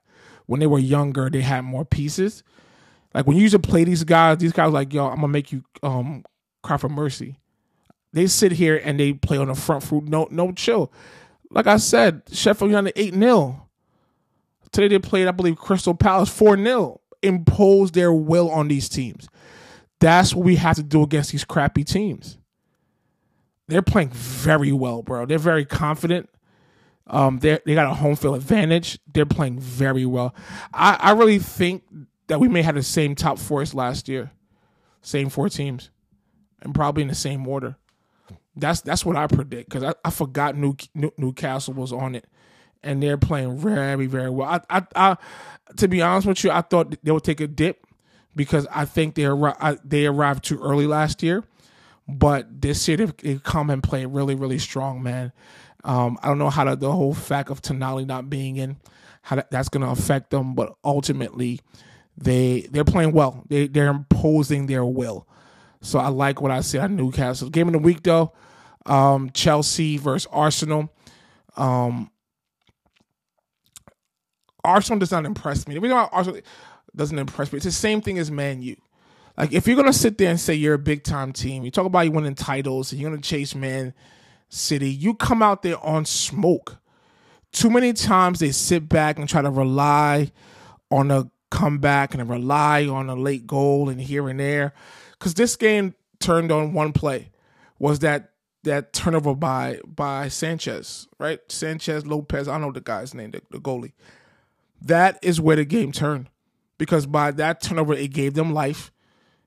When 0.47 0.61
they 0.61 0.67
were 0.67 0.81
younger, 0.81 1.31
they 1.31 1.41
had 1.41 1.63
more 1.63 1.85
pieces. 1.85 2.43
Like 3.15 3.27
when 3.27 3.37
you 3.37 3.43
used 3.43 3.53
to 3.53 3.59
play 3.59 3.85
these 3.85 4.05
guys, 4.05 4.39
these 4.39 4.53
guys 4.53 4.73
like, 4.73 4.93
yo, 4.93 5.07
I'm 5.07 5.17
gonna 5.17 5.29
make 5.29 5.53
you 5.53 5.63
um 5.83 6.25
cry 6.63 6.77
for 6.77 6.89
mercy. 6.89 7.39
They 8.13 8.27
sit 8.27 8.53
here 8.53 8.81
and 8.83 8.99
they 8.99 9.13
play 9.13 9.39
on 9.39 9.49
the 9.49 9.55
front 9.55 9.85
foot, 9.85 10.05
no 10.05 10.29
no 10.31 10.53
chill. 10.53 10.93
Like 11.51 11.67
I 11.67 11.77
said, 11.77 12.23
Sheffield 12.33 12.71
United 12.71 12.95
8 12.97 13.15
0. 13.15 13.69
Today 14.73 14.89
they 14.89 14.99
played, 14.99 15.29
I 15.29 15.33
believe, 15.33 15.57
Crystal 15.57 15.95
Palace 15.95 16.31
4 16.31 16.57
0. 16.57 17.01
Impose 17.23 17.93
their 17.93 18.13
will 18.13 18.51
on 18.51 18.69
these 18.69 18.89
teams. 18.89 19.29
That's 20.03 20.35
what 20.35 20.45
we 20.45 20.57
have 20.57 20.75
to 20.75 20.83
do 20.83 21.05
against 21.05 21.31
these 21.31 21.45
crappy 21.45 21.85
teams. 21.85 22.37
They're 23.69 23.83
playing 23.83 24.09
very 24.09 24.73
well, 24.73 25.01
bro. 25.01 25.27
They're 25.27 25.39
very 25.39 25.65
confident. 25.65 26.29
Um, 27.07 27.39
they 27.39 27.61
they 27.65 27.75
got 27.75 27.87
a 27.87 27.95
home 27.95 28.17
field 28.17 28.35
advantage. 28.35 28.99
They're 29.07 29.27
playing 29.27 29.61
very 29.61 30.05
well. 30.05 30.35
I, 30.75 30.99
I 31.01 31.13
really 31.13 31.39
think 31.39 31.85
that 32.27 32.41
we 32.41 32.49
may 32.49 32.63
have 32.63 32.75
the 32.75 32.83
same 32.83 33.15
top 33.15 33.39
four 33.39 33.63
as 33.63 33.75
last 33.75 34.09
year, 34.09 34.33
same 35.03 35.29
four 35.29 35.49
teams, 35.49 35.91
and 36.63 36.75
probably 36.75 37.03
in 37.03 37.09
the 37.09 37.15
same 37.15 37.47
order. 37.47 37.77
That's 38.57 38.81
that's 38.81 39.07
what 39.07 39.15
I 39.15 39.29
predict 39.29 39.71
because 39.71 39.85
I, 39.85 39.95
I 40.05 40.11
forgot 40.11 40.57
New, 40.57 40.75
New, 40.97 41.13
Newcastle 41.17 41.75
was 41.75 41.93
on 41.93 42.17
it, 42.17 42.25
and 42.83 43.01
they're 43.01 43.19
playing 43.19 43.57
very 43.57 44.07
very 44.07 44.31
well. 44.31 44.49
I, 44.69 44.79
I, 44.79 44.87
I 44.97 45.17
to 45.77 45.87
be 45.87 46.03
honest 46.03 46.27
with 46.27 46.43
you, 46.43 46.51
I 46.51 46.63
thought 46.63 46.97
they 47.05 47.13
would 47.13 47.23
take 47.23 47.41
a 47.41 47.47
dip 47.47 47.87
because 48.35 48.67
I 48.71 48.85
think 48.85 49.15
they 49.15 49.23
arri- 49.23 49.81
they 49.85 50.07
arrived 50.07 50.45
too 50.45 50.61
early 50.61 50.87
last 50.87 51.23
year, 51.23 51.45
but 52.09 52.63
this 52.63 52.87
year 52.89 52.97
they've 52.97 53.43
come 53.43 53.71
and 53.71 53.83
played 53.83 54.07
really 54.07 54.35
really 54.35 54.59
strong, 54.59 55.03
man. 55.03 55.33
Um, 55.85 56.19
I 56.23 56.29
don't 56.29 56.39
know 56.39 56.51
how 56.51 56.65
to, 56.65 56.77
the 56.77 56.93
whole 56.93 57.15
fact 57.15 57.51
of 57.51 57.61
Tonali 57.61 58.07
not 58.07 58.31
being 58.31 58.57
in, 58.57 58.77
how 59.23 59.37
that, 59.37 59.51
that's 59.51 59.69
going 59.69 59.85
to 59.85 59.91
affect 59.91 60.31
them, 60.31 60.55
but 60.55 60.75
ultimately 60.85 61.61
they 62.17 62.69
they're 62.71 62.85
playing 62.85 63.13
well. 63.13 63.45
They 63.49 63.67
they're 63.67 63.89
imposing 63.89 64.67
their 64.67 64.85
will. 64.85 65.27
So 65.81 65.99
I 65.99 66.09
like 66.09 66.41
what 66.41 66.51
I 66.51 66.61
see 66.61 66.79
on 66.79 66.97
Newcastle. 66.97 67.51
Game 67.51 67.67
of 67.67 67.73
the 67.73 67.79
week 67.79 68.03
though, 68.03 68.33
um, 68.87 69.31
Chelsea 69.31 69.97
versus 69.97 70.29
Arsenal. 70.31 70.93
Um, 71.57 72.11
Arsenal 74.65 75.01
does 75.01 75.11
not 75.11 75.25
impress 75.25 75.67
me. 75.67 75.77
Reason 75.79 75.97
why 75.97 76.09
Arsenal 76.13 76.41
doesn't 76.95 77.19
impress 77.19 77.53
me, 77.53 77.57
it's 77.57 77.65
the 77.65 77.73
same 77.73 78.01
thing 78.01 78.19
as 78.19 78.31
Man 78.31 78.63
U. 78.63 78.77
Like 79.37 79.53
if 79.53 79.67
you're 79.67 79.77
gonna 79.77 79.93
sit 79.93 80.19
there 80.19 80.31
and 80.31 80.41
say 80.41 80.55
you're 80.55 80.75
a 80.75 80.79
big 80.79 81.05
time 81.05 81.33
team, 81.33 81.65
you 81.65 81.71
talk 81.71 81.87
about 81.87 82.01
you 82.01 82.13
winning 82.13 82.35
titles 82.35 82.93
and 82.93 83.01
you're 83.01 83.11
gonna 83.11 83.23
chase 83.23 83.55
Man 83.55 83.95
City, 84.49 84.91
you 84.91 85.15
come 85.15 85.43
out 85.43 85.63
there 85.63 85.83
on 85.85 86.05
smoke. 86.05 86.79
Too 87.53 87.71
many 87.71 87.93
times 87.93 88.41
they 88.41 88.53
sit 88.53 88.89
back 88.89 89.19
and 89.19 89.29
try 89.29 89.43
to 89.43 89.51
rely 89.51 90.33
on 90.91 91.11
a 91.11 91.31
comeback 91.51 92.15
and 92.15 92.29
rely 92.29 92.87
on 92.87 93.11
a 93.11 93.15
late 93.15 93.47
goal 93.47 93.89
and 93.89 94.01
here 94.01 94.29
and 94.29 94.41
there 94.41 94.73
because 95.13 95.35
this 95.35 95.55
game 95.55 95.95
turned 96.19 96.51
on 96.51 96.73
one 96.73 96.93
play 96.93 97.31
was 97.79 97.99
that 97.99 98.31
that 98.65 98.93
turnover 98.93 99.35
by 99.35 99.81
by 99.85 100.29
Sanchez, 100.29 101.09
right? 101.19 101.41
Sanchez 101.49 102.07
Lopez, 102.07 102.49
I 102.49 102.59
know 102.59 102.73
the 102.73 102.81
guy's 102.81 103.15
name, 103.15 103.33
the, 103.33 103.43
the 103.51 103.59
goalie. 103.59 103.93
That 104.81 105.19
is 105.23 105.41
where 105.41 105.57
the 105.57 105.65
game 105.65 105.93
turned 105.93 106.29
because 106.83 107.07
by 107.07 107.31
that 107.31 107.61
turnover 107.61 107.95
it 107.95 108.13
gave 108.13 108.35
them 108.35 108.53
life 108.53 108.91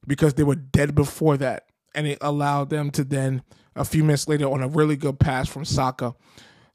because 0.08 0.36
they 0.36 0.44
were 0.44 0.56
dead 0.56 0.96
before 0.96 1.36
that, 1.36 1.66
and 1.94 2.08
it 2.08 2.18
allowed 2.22 2.70
them 2.70 2.90
to 2.92 3.04
then 3.04 3.44
a 3.76 3.84
few 3.84 4.06
minutes 4.06 4.30
later 4.30 4.50
on 4.50 4.64
a 4.64 4.70
really 4.70 4.96
good 4.96 5.20
pass 5.20 5.50
from 5.50 5.66
Saka 5.66 6.16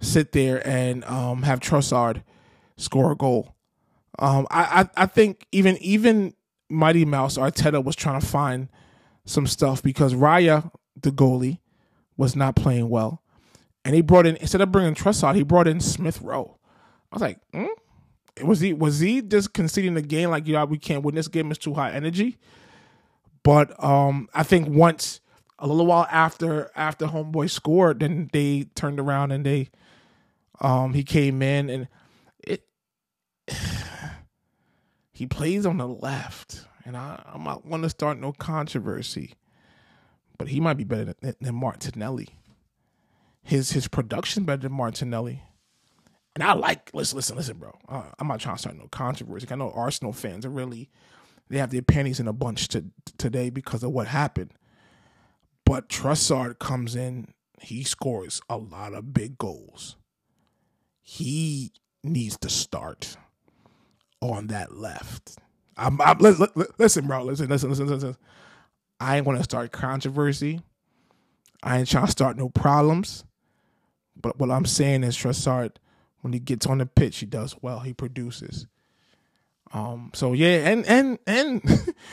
sit 0.02 0.32
there 0.32 0.60
and 0.68 1.02
um, 1.06 1.44
have 1.44 1.60
Trossard 1.60 2.24
score 2.76 3.10
a 3.10 3.16
goal. 3.16 3.54
Um, 4.18 4.46
I, 4.50 4.82
I 4.82 5.04
I 5.04 5.06
think 5.06 5.46
even 5.50 5.78
even 5.78 6.34
Mighty 6.68 7.06
Mouse 7.06 7.38
Arteta 7.38 7.82
was 7.82 7.96
trying 7.96 8.20
to 8.20 8.26
find 8.26 8.68
some 9.24 9.46
stuff 9.46 9.82
because 9.82 10.12
Raya, 10.12 10.70
the 11.00 11.10
goalie, 11.10 11.60
was 12.18 12.36
not 12.36 12.54
playing 12.54 12.90
well. 12.90 13.22
And 13.82 13.94
he 13.94 14.02
brought 14.02 14.26
in 14.26 14.36
instead 14.36 14.60
of 14.60 14.70
bringing 14.70 14.94
Trossard, 14.94 15.36
he 15.36 15.42
brought 15.42 15.66
in 15.66 15.80
Smith 15.80 16.20
Rowe. 16.20 16.58
I 17.10 17.16
was 17.16 17.22
like, 17.22 17.38
hmm? 17.54 17.64
Was 18.42 18.60
he 18.60 18.72
was 18.72 19.00
he 19.00 19.22
just 19.22 19.52
conceding 19.52 19.94
the 19.94 20.02
game 20.02 20.30
like 20.30 20.46
yeah 20.46 20.64
we 20.64 20.78
can't 20.78 21.02
win 21.02 21.14
this 21.14 21.28
game? 21.28 21.50
It's 21.50 21.58
too 21.58 21.74
high 21.74 21.92
energy. 21.92 22.38
But 23.42 23.82
um, 23.82 24.28
I 24.34 24.42
think 24.42 24.68
once 24.68 25.20
a 25.58 25.66
little 25.66 25.86
while 25.86 26.06
after 26.10 26.70
after 26.74 27.06
Homeboy 27.06 27.50
scored, 27.50 28.00
then 28.00 28.30
they 28.32 28.68
turned 28.74 29.00
around 29.00 29.32
and 29.32 29.44
they 29.44 29.70
um 30.60 30.94
he 30.94 31.02
came 31.02 31.42
in 31.42 31.70
and 31.70 31.88
it 32.38 32.64
he 35.12 35.26
plays 35.26 35.66
on 35.66 35.78
the 35.78 35.88
left 35.88 36.64
and 36.84 36.96
I, 36.96 37.22
I 37.34 37.38
might 37.38 37.64
want 37.64 37.82
to 37.84 37.90
start 37.90 38.18
no 38.18 38.32
controversy, 38.32 39.34
but 40.38 40.48
he 40.48 40.60
might 40.60 40.76
be 40.76 40.84
better 40.84 41.14
than, 41.20 41.36
than 41.40 41.54
Martinelli. 41.54 42.28
His 43.42 43.72
his 43.72 43.88
production 43.88 44.44
better 44.44 44.62
than 44.62 44.72
Martinelli. 44.72 45.42
And 46.40 46.48
I 46.48 46.54
like 46.54 46.90
listen, 46.94 47.16
listen, 47.16 47.36
listen, 47.36 47.58
bro. 47.58 47.76
Uh, 47.86 48.04
I'm 48.18 48.26
not 48.26 48.40
trying 48.40 48.56
to 48.56 48.60
start 48.60 48.78
no 48.78 48.88
controversy. 48.88 49.46
I 49.50 49.56
know 49.56 49.70
Arsenal 49.72 50.14
fans 50.14 50.46
are 50.46 50.50
really 50.50 50.88
they 51.50 51.58
have 51.58 51.70
their 51.70 51.82
panties 51.82 52.18
in 52.18 52.28
a 52.28 52.32
bunch 52.32 52.68
to, 52.68 52.86
today 53.18 53.50
because 53.50 53.82
of 53.82 53.90
what 53.90 54.06
happened. 54.06 54.52
But 55.66 55.90
Trossard 55.90 56.58
comes 56.58 56.96
in, 56.96 57.34
he 57.60 57.82
scores 57.84 58.40
a 58.48 58.56
lot 58.56 58.94
of 58.94 59.12
big 59.12 59.36
goals. 59.36 59.96
He 61.02 61.72
needs 62.02 62.38
to 62.38 62.48
start 62.48 63.18
on 64.22 64.46
that 64.46 64.74
left. 64.74 65.36
I'm, 65.76 66.00
I'm 66.00 66.18
listen, 66.78 67.06
bro. 67.06 67.22
Listen, 67.24 67.50
listen, 67.50 67.68
listen, 67.68 67.86
listen. 67.86 68.16
I 68.98 69.18
ain't 69.18 69.26
gonna 69.26 69.44
start 69.44 69.72
controversy. 69.72 70.62
I 71.62 71.80
ain't 71.80 71.88
trying 71.88 72.06
to 72.06 72.10
start 72.10 72.38
no 72.38 72.48
problems. 72.48 73.24
But 74.16 74.38
what 74.38 74.50
I'm 74.50 74.64
saying 74.64 75.04
is 75.04 75.14
Trossard, 75.18 75.72
when 76.20 76.32
he 76.32 76.38
gets 76.38 76.66
on 76.66 76.78
the 76.78 76.86
pitch, 76.86 77.18
he 77.18 77.26
does 77.26 77.56
well. 77.62 77.80
He 77.80 77.92
produces. 77.92 78.66
Um. 79.72 80.10
So 80.14 80.32
yeah, 80.32 80.68
and 80.70 80.84
and 80.86 81.18
and 81.26 81.62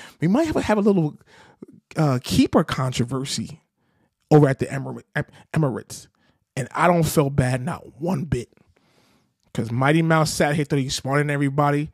we 0.22 0.28
might 0.28 0.48
have 0.48 0.56
have 0.58 0.78
a 0.78 0.82
little 0.82 1.18
uh, 1.96 2.20
keeper 2.24 2.64
controversy 2.64 3.62
over 4.32 4.48
at 4.48 4.60
the 4.60 4.68
Emirates, 4.68 6.08
and 6.56 6.68
I 6.74 6.88
don't 6.88 7.04
feel 7.04 7.30
bad 7.30 7.62
not 7.62 8.00
one 8.00 8.26
bit 8.26 8.50
because 9.46 9.72
Mighty 9.72 10.02
Mouse 10.04 10.32
sat 10.32 10.56
here 10.56 10.66
thought 10.66 10.80
he's 10.80 10.96
smarter 10.96 11.22
than 11.22 11.32
everybody, 11.32 11.90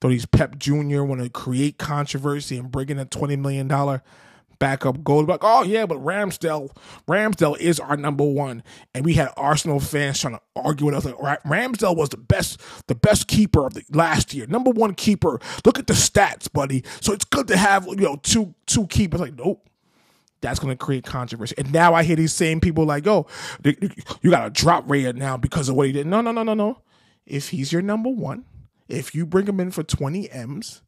thought 0.00 0.12
he's 0.12 0.26
Pep 0.26 0.58
Jr. 0.58 1.02
want 1.02 1.22
to 1.22 1.28
create 1.28 1.78
controversy 1.78 2.56
and 2.56 2.70
bring 2.70 2.88
in 2.88 2.98
a 2.98 3.04
twenty 3.04 3.36
million 3.36 3.68
dollar 3.68 4.02
backup 4.62 5.02
goal. 5.02 5.24
Like, 5.24 5.40
oh 5.42 5.64
yeah, 5.64 5.86
but 5.86 5.98
Ramsdale, 5.98 6.70
Ramsdale 7.08 7.58
is 7.58 7.80
our 7.80 7.96
number 7.96 8.22
one, 8.22 8.62
and 8.94 9.04
we 9.04 9.14
had 9.14 9.30
Arsenal 9.36 9.80
fans 9.80 10.20
trying 10.20 10.34
to 10.34 10.40
argue 10.54 10.86
with 10.86 10.94
us. 10.94 11.04
Like, 11.04 11.42
Ramsdale 11.42 11.96
was 11.96 12.10
the 12.10 12.16
best, 12.16 12.60
the 12.86 12.94
best 12.94 13.26
keeper 13.26 13.66
of 13.66 13.74
the 13.74 13.82
last 13.90 14.32
year, 14.32 14.46
number 14.46 14.70
one 14.70 14.94
keeper. 14.94 15.40
Look 15.64 15.80
at 15.80 15.88
the 15.88 15.94
stats, 15.94 16.50
buddy. 16.50 16.84
So 17.00 17.12
it's 17.12 17.24
good 17.24 17.48
to 17.48 17.56
have 17.56 17.86
you 17.86 17.96
know 17.96 18.20
two 18.22 18.54
two 18.66 18.86
keepers. 18.86 19.20
Like, 19.20 19.34
nope. 19.34 19.68
That's 20.42 20.58
going 20.58 20.76
to 20.76 20.84
create 20.84 21.04
controversy. 21.04 21.54
And 21.56 21.72
now 21.72 21.94
I 21.94 22.02
hear 22.02 22.16
these 22.16 22.32
same 22.32 22.58
people 22.58 22.84
like, 22.84 23.06
oh, 23.06 23.28
you 23.64 24.30
got 24.30 24.42
to 24.42 24.50
drop 24.50 24.88
Raya 24.88 25.14
now 25.14 25.36
because 25.36 25.68
of 25.68 25.76
what 25.76 25.86
he 25.86 25.92
did. 25.92 26.04
No, 26.08 26.20
no, 26.20 26.32
no, 26.32 26.42
no, 26.42 26.54
no. 26.54 26.82
If 27.24 27.50
he's 27.50 27.72
your 27.72 27.80
number 27.80 28.10
one, 28.10 28.44
if 28.88 29.14
you 29.14 29.24
bring 29.24 29.46
him 29.46 29.60
in 29.60 29.70
for 29.70 29.84
20 29.84 30.28
M's, 30.30 30.82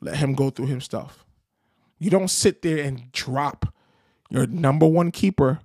let 0.00 0.16
him 0.16 0.32
go 0.32 0.48
through 0.48 0.68
his 0.68 0.84
stuff. 0.84 1.25
You 1.98 2.10
don't 2.10 2.28
sit 2.28 2.62
there 2.62 2.84
and 2.84 3.10
drop 3.12 3.72
your 4.30 4.46
number 4.46 4.86
one 4.86 5.10
keeper 5.10 5.60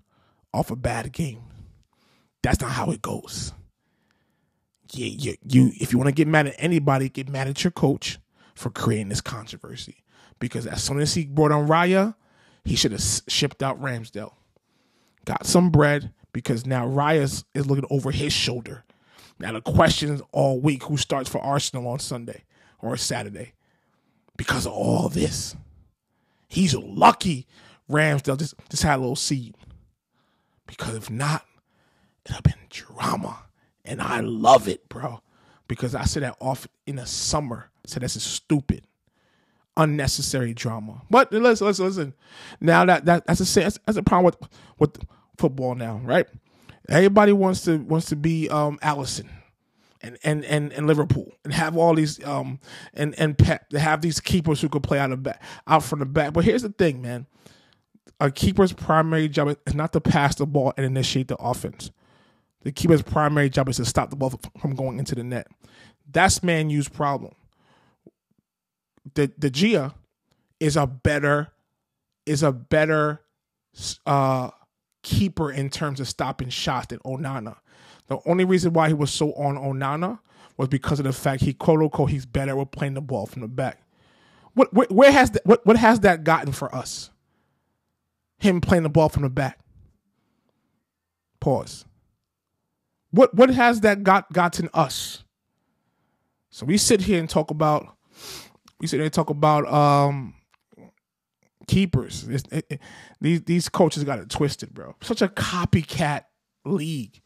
off 0.54 0.72
a 0.72 0.76
bad 0.76 1.12
game. 1.12 1.42
That's 2.42 2.62
not 2.62 2.72
how 2.72 2.92
it 2.92 3.02
goes. 3.02 3.54
Yeah, 4.94 5.08
you, 5.08 5.36
you 5.48 5.72
if 5.80 5.92
you 5.92 5.98
want 5.98 6.10
to 6.10 6.14
get 6.16 6.28
mad 6.28 6.48
at 6.48 6.56
anybody, 6.58 7.10
get 7.10 7.30
mad 7.30 7.48
at 7.48 7.64
your 7.64 7.72
coach 7.72 8.20
for 8.56 8.70
creating 8.70 9.10
this 9.10 9.22
controversy. 9.22 10.04
Because 10.40 10.66
as 10.68 10.84
soon 10.84 11.00
as 11.00 11.14
he 11.14 11.26
brought 11.26 11.52
on 11.52 11.68
Raya, 11.68 12.16
he 12.66 12.76
should 12.76 12.92
have 12.92 13.04
shipped 13.28 13.64
out 13.64 13.82
Ramsdale. 13.82 14.34
Got 15.26 15.46
some 15.46 15.70
bread 15.70 16.14
because 16.34 16.66
now 16.66 16.86
Raya 16.88 17.44
is 17.54 17.68
looking 17.68 17.86
over 17.90 18.12
his 18.12 18.34
shoulder. 18.34 18.84
Now 19.40 19.54
the 19.54 19.62
question 19.62 20.14
is 20.14 20.22
all 20.32 20.60
week 20.60 20.84
who 20.84 20.98
starts 20.98 21.30
for 21.30 21.40
Arsenal 21.42 21.88
on 21.88 22.00
Sunday 22.00 22.44
or 22.80 22.98
Saturday 22.98 23.54
because 24.38 24.66
of 24.66 24.74
all 24.74 25.10
this. 25.10 25.56
He's 26.52 26.76
lucky 26.76 27.48
Ramsdale 27.90 28.38
just, 28.38 28.56
just 28.70 28.84
had 28.84 28.98
a 28.98 29.00
little 29.00 29.16
seed. 29.16 29.56
Because 30.68 30.96
if 30.96 31.10
not, 31.10 31.46
it'd 32.26 32.36
have 32.36 32.44
been 32.44 32.54
drama. 32.70 33.44
And 33.86 34.02
I 34.02 34.20
love 34.20 34.68
it, 34.68 34.90
bro. 34.90 35.22
Because 35.70 35.96
I 35.96 36.04
said 36.04 36.24
that 36.24 36.36
off 36.42 36.68
in 36.86 36.98
the 36.98 37.06
summer. 37.06 37.70
Said 37.86 38.04
that's 38.04 38.18
a 38.18 38.20
stupid. 38.20 38.86
Unnecessary 39.78 40.54
drama. 40.54 41.02
But 41.10 41.32
listen, 41.32 41.68
listen, 41.68 41.86
listen. 41.86 42.14
Now 42.60 42.84
that, 42.84 43.06
that 43.06 43.26
that's 43.26 43.40
a 43.40 43.60
that's, 43.60 43.80
that's 43.86 43.98
a 43.98 44.04
problem 44.04 44.26
with 44.26 44.50
with 44.78 45.06
football 45.38 45.76
now, 45.76 46.02
right? 46.04 46.28
Everybody 46.90 47.32
wants 47.32 47.64
to 47.64 47.78
wants 47.78 48.08
to 48.08 48.18
be 48.18 48.50
um 48.50 48.78
Alisson 48.80 49.30
and 50.04 50.18
and 50.24 50.44
and, 50.46 50.74
and 50.74 50.88
Liverpool 50.88 51.34
and 51.44 51.54
have 51.54 51.78
all 51.78 51.94
these 51.96 52.24
um 52.26 52.60
and 52.94 53.18
and 53.20 53.38
Pep 53.38 53.70
to 53.70 53.80
have 53.80 54.02
these 54.02 54.20
keepers 54.20 54.62
who 54.62 54.70
could 54.70 54.84
play 54.84 55.00
out 55.00 55.12
of 55.12 55.24
back 55.24 55.42
out 55.68 55.84
from 55.84 56.00
the 56.00 56.06
back. 56.06 56.34
But 56.34 56.46
here's 56.46 56.62
the 56.64 56.70
thing, 56.70 57.02
man. 57.02 57.28
A 58.20 58.30
keeper's 58.30 58.74
primary 58.74 59.28
job 59.28 59.56
is 59.66 59.74
not 59.74 59.94
to 59.94 60.02
pass 60.02 60.36
the 60.36 60.46
ball 60.46 60.74
and 60.78 60.86
initiate 60.86 61.28
the 61.28 61.38
offense. 61.38 61.92
The 62.64 62.72
keeper's 62.72 63.02
primary 63.02 63.50
job 63.50 63.70
is 63.70 63.78
to 63.78 63.86
stop 63.86 64.12
the 64.12 64.16
ball 64.16 64.40
from 64.60 64.76
going 64.76 65.00
into 65.00 65.16
the 65.16 65.24
net. 65.24 65.48
That's 66.12 66.44
Man 66.44 66.70
U's 66.70 66.88
problem. 66.88 67.34
The 69.16 69.28
De 69.28 69.50
Gea 69.50 69.94
is 70.60 70.78
a 70.78 70.86
better 70.86 71.52
is 72.26 72.44
a 72.44 72.52
better 72.52 73.22
uh 74.06 74.52
keeper 75.04 75.52
in 75.52 75.70
terms 75.70 76.00
of 76.00 76.08
stopping 76.08 76.50
shots 76.50 76.88
than 76.88 77.00
Onana. 77.00 77.58
The 78.12 78.20
only 78.26 78.44
reason 78.44 78.74
why 78.74 78.90
he 78.90 78.94
was 78.94 79.10
so 79.10 79.32
on 79.36 79.56
Onana 79.56 80.20
was 80.58 80.68
because 80.68 81.00
of 81.00 81.06
the 81.06 81.14
fact 81.14 81.44
he 81.44 81.54
quote 81.54 81.80
unquote 81.80 82.10
he's 82.10 82.26
better 82.26 82.58
with 82.58 82.70
playing 82.70 82.94
the 82.94 83.02
ball 83.02 83.26
from 83.26 83.42
the 83.42 83.48
back. 83.48 83.82
What 84.54 84.74
where, 84.74 84.88
where 84.90 85.12
has 85.14 85.32
that, 85.32 85.46
what 85.46 85.66
what 85.66 85.78
has 85.78 86.02
that 86.02 86.26
gotten 86.26 86.52
for 86.52 86.76
us? 86.76 87.10
Him 88.38 88.60
playing 88.60 88.84
the 88.84 88.90
ball 88.90 89.08
from 89.08 89.24
the 89.24 89.30
back. 89.30 89.60
Pause. 91.40 91.86
What 93.12 93.34
what 93.34 93.50
has 93.50 93.80
that 93.80 94.04
got 94.04 94.34
gotten 94.34 94.68
us? 94.74 95.24
So 96.50 96.66
we 96.66 96.78
sit 96.78 97.00
here 97.00 97.18
and 97.18 97.30
talk 97.30 97.50
about 97.50 97.96
we 98.82 98.88
sit 98.88 98.98
here 98.98 99.06
and 99.06 99.14
talk 99.14 99.30
about 99.30 99.72
um 99.72 100.34
keepers. 101.66 102.28
It, 102.28 102.66
it, 102.70 102.82
these 103.22 103.42
these 103.44 103.70
coaches 103.70 104.04
got 104.04 104.20
it 104.20 104.30
twisted, 104.30 104.74
bro. 104.74 104.98
Such 105.02 105.22
a 105.22 105.30
copycat 105.30 106.26
league 106.66 107.22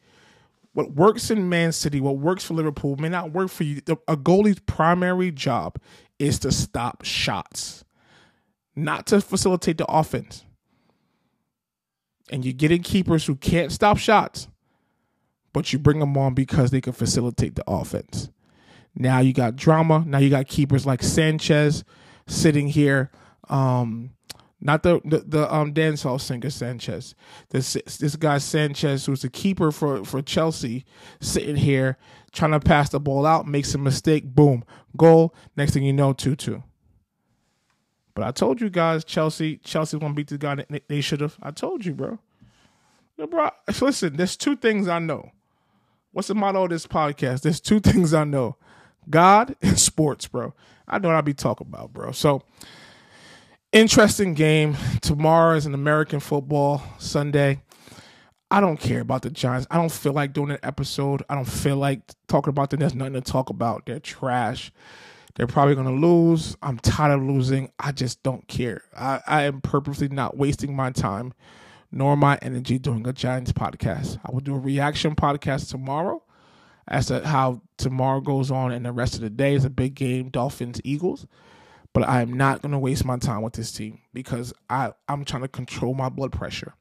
what 0.76 0.92
works 0.92 1.30
in 1.30 1.48
Man 1.48 1.72
City, 1.72 2.02
what 2.02 2.18
works 2.18 2.44
for 2.44 2.52
Liverpool 2.52 2.96
may 2.96 3.08
not 3.08 3.32
work 3.32 3.48
for 3.48 3.64
you. 3.64 3.80
A 4.08 4.14
goalie's 4.14 4.60
primary 4.60 5.30
job 5.30 5.78
is 6.18 6.38
to 6.40 6.52
stop 6.52 7.02
shots, 7.02 7.82
not 8.74 9.06
to 9.06 9.22
facilitate 9.22 9.78
the 9.78 9.86
offense. 9.86 10.44
And 12.30 12.44
you're 12.44 12.52
getting 12.52 12.82
keepers 12.82 13.24
who 13.24 13.36
can't 13.36 13.72
stop 13.72 13.96
shots, 13.96 14.48
but 15.54 15.72
you 15.72 15.78
bring 15.78 15.98
them 15.98 16.14
on 16.18 16.34
because 16.34 16.72
they 16.72 16.82
can 16.82 16.92
facilitate 16.92 17.54
the 17.54 17.64
offense. 17.66 18.28
Now 18.94 19.20
you 19.20 19.32
got 19.32 19.56
drama. 19.56 20.04
Now 20.06 20.18
you 20.18 20.28
got 20.28 20.46
keepers 20.46 20.84
like 20.84 21.02
Sanchez 21.02 21.84
sitting 22.26 22.68
here. 22.68 23.10
Um, 23.48 24.10
not 24.60 24.82
the 24.82 25.00
the, 25.04 25.18
the 25.18 25.54
um 25.54 25.74
dancehall 25.74 26.20
singer 26.20 26.50
Sanchez. 26.50 27.14
This 27.50 27.74
this 27.74 28.16
guy 28.16 28.38
Sanchez, 28.38 29.06
who's 29.06 29.22
the 29.22 29.28
keeper 29.28 29.70
for 29.70 30.04
for 30.04 30.22
Chelsea, 30.22 30.84
sitting 31.20 31.56
here 31.56 31.98
trying 32.32 32.52
to 32.52 32.60
pass 32.60 32.90
the 32.90 33.00
ball 33.00 33.26
out, 33.26 33.46
makes 33.46 33.74
a 33.74 33.78
mistake, 33.78 34.24
boom, 34.24 34.64
goal. 34.96 35.34
Next 35.56 35.72
thing 35.72 35.84
you 35.84 35.92
know, 35.92 36.12
two 36.12 36.36
two. 36.36 36.62
But 38.14 38.24
I 38.24 38.30
told 38.30 38.62
you 38.62 38.70
guys, 38.70 39.04
Chelsea 39.04 39.58
Chelsea 39.58 39.98
gonna 39.98 40.14
beat 40.14 40.28
the 40.28 40.38
guy 40.38 40.54
they, 40.54 40.80
they 40.88 41.00
should 41.02 41.20
have. 41.20 41.36
I 41.42 41.50
told 41.50 41.84
you, 41.84 41.92
bro. 41.92 42.18
No, 43.18 43.26
bro. 43.26 43.50
Listen, 43.80 44.16
there's 44.16 44.36
two 44.36 44.56
things 44.56 44.88
I 44.88 44.98
know. 44.98 45.32
What's 46.12 46.28
the 46.28 46.34
motto 46.34 46.64
of 46.64 46.70
this 46.70 46.86
podcast? 46.86 47.42
There's 47.42 47.60
two 47.60 47.80
things 47.80 48.14
I 48.14 48.24
know: 48.24 48.56
God 49.10 49.54
and 49.60 49.78
sports, 49.78 50.26
bro. 50.26 50.54
I 50.88 50.98
know 50.98 51.08
what 51.08 51.16
I 51.16 51.20
be 51.20 51.34
talking 51.34 51.66
about, 51.66 51.92
bro. 51.92 52.12
So 52.12 52.42
interesting 53.76 54.32
game. 54.32 54.74
Tomorrow 55.02 55.54
is 55.54 55.66
an 55.66 55.74
American 55.74 56.18
football 56.18 56.82
Sunday. 56.98 57.60
I 58.50 58.62
don't 58.62 58.80
care 58.80 59.02
about 59.02 59.20
the 59.20 59.28
Giants. 59.28 59.66
I 59.70 59.76
don't 59.76 59.92
feel 59.92 60.14
like 60.14 60.32
doing 60.32 60.50
an 60.50 60.58
episode. 60.62 61.22
I 61.28 61.34
don't 61.34 61.44
feel 61.44 61.76
like 61.76 62.00
talking 62.26 62.48
about 62.48 62.70
them. 62.70 62.80
There's 62.80 62.94
nothing 62.94 63.12
to 63.12 63.20
talk 63.20 63.50
about. 63.50 63.84
They're 63.84 64.00
trash. 64.00 64.72
They're 65.34 65.46
probably 65.46 65.74
going 65.74 65.88
to 65.88 66.06
lose. 66.06 66.56
I'm 66.62 66.78
tired 66.78 67.16
of 67.18 67.22
losing. 67.22 67.70
I 67.78 67.92
just 67.92 68.22
don't 68.22 68.48
care. 68.48 68.80
I, 68.96 69.20
I 69.26 69.42
am 69.42 69.60
purposely 69.60 70.08
not 70.08 70.38
wasting 70.38 70.74
my 70.74 70.90
time 70.90 71.34
nor 71.92 72.16
my 72.16 72.38
energy 72.40 72.78
doing 72.78 73.06
a 73.06 73.12
Giants 73.12 73.52
podcast. 73.52 74.18
I 74.24 74.32
will 74.32 74.40
do 74.40 74.54
a 74.54 74.58
reaction 74.58 75.14
podcast 75.14 75.70
tomorrow 75.70 76.22
as 76.88 77.08
to 77.08 77.26
how 77.26 77.60
tomorrow 77.76 78.20
goes 78.22 78.50
on 78.50 78.72
and 78.72 78.86
the 78.86 78.92
rest 78.92 79.16
of 79.16 79.20
the 79.20 79.30
day 79.30 79.54
is 79.54 79.66
a 79.66 79.70
big 79.70 79.94
game 79.94 80.30
Dolphins 80.30 80.80
Eagles. 80.82 81.26
But 81.96 82.10
I 82.10 82.20
am 82.20 82.34
not 82.34 82.60
going 82.60 82.72
to 82.72 82.78
waste 82.78 83.06
my 83.06 83.16
time 83.16 83.40
with 83.40 83.54
this 83.54 83.72
team 83.72 84.00
because 84.12 84.52
I, 84.68 84.92
I'm 85.08 85.24
trying 85.24 85.40
to 85.40 85.48
control 85.48 85.94
my 85.94 86.10
blood 86.10 86.30
pressure. 86.30 86.74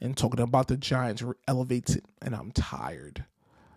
And 0.00 0.16
talking 0.16 0.40
about 0.40 0.68
the 0.68 0.78
Giants 0.78 1.22
elevates 1.46 1.94
it, 1.94 2.06
and 2.22 2.34
I'm 2.34 2.52
tired. 2.52 3.26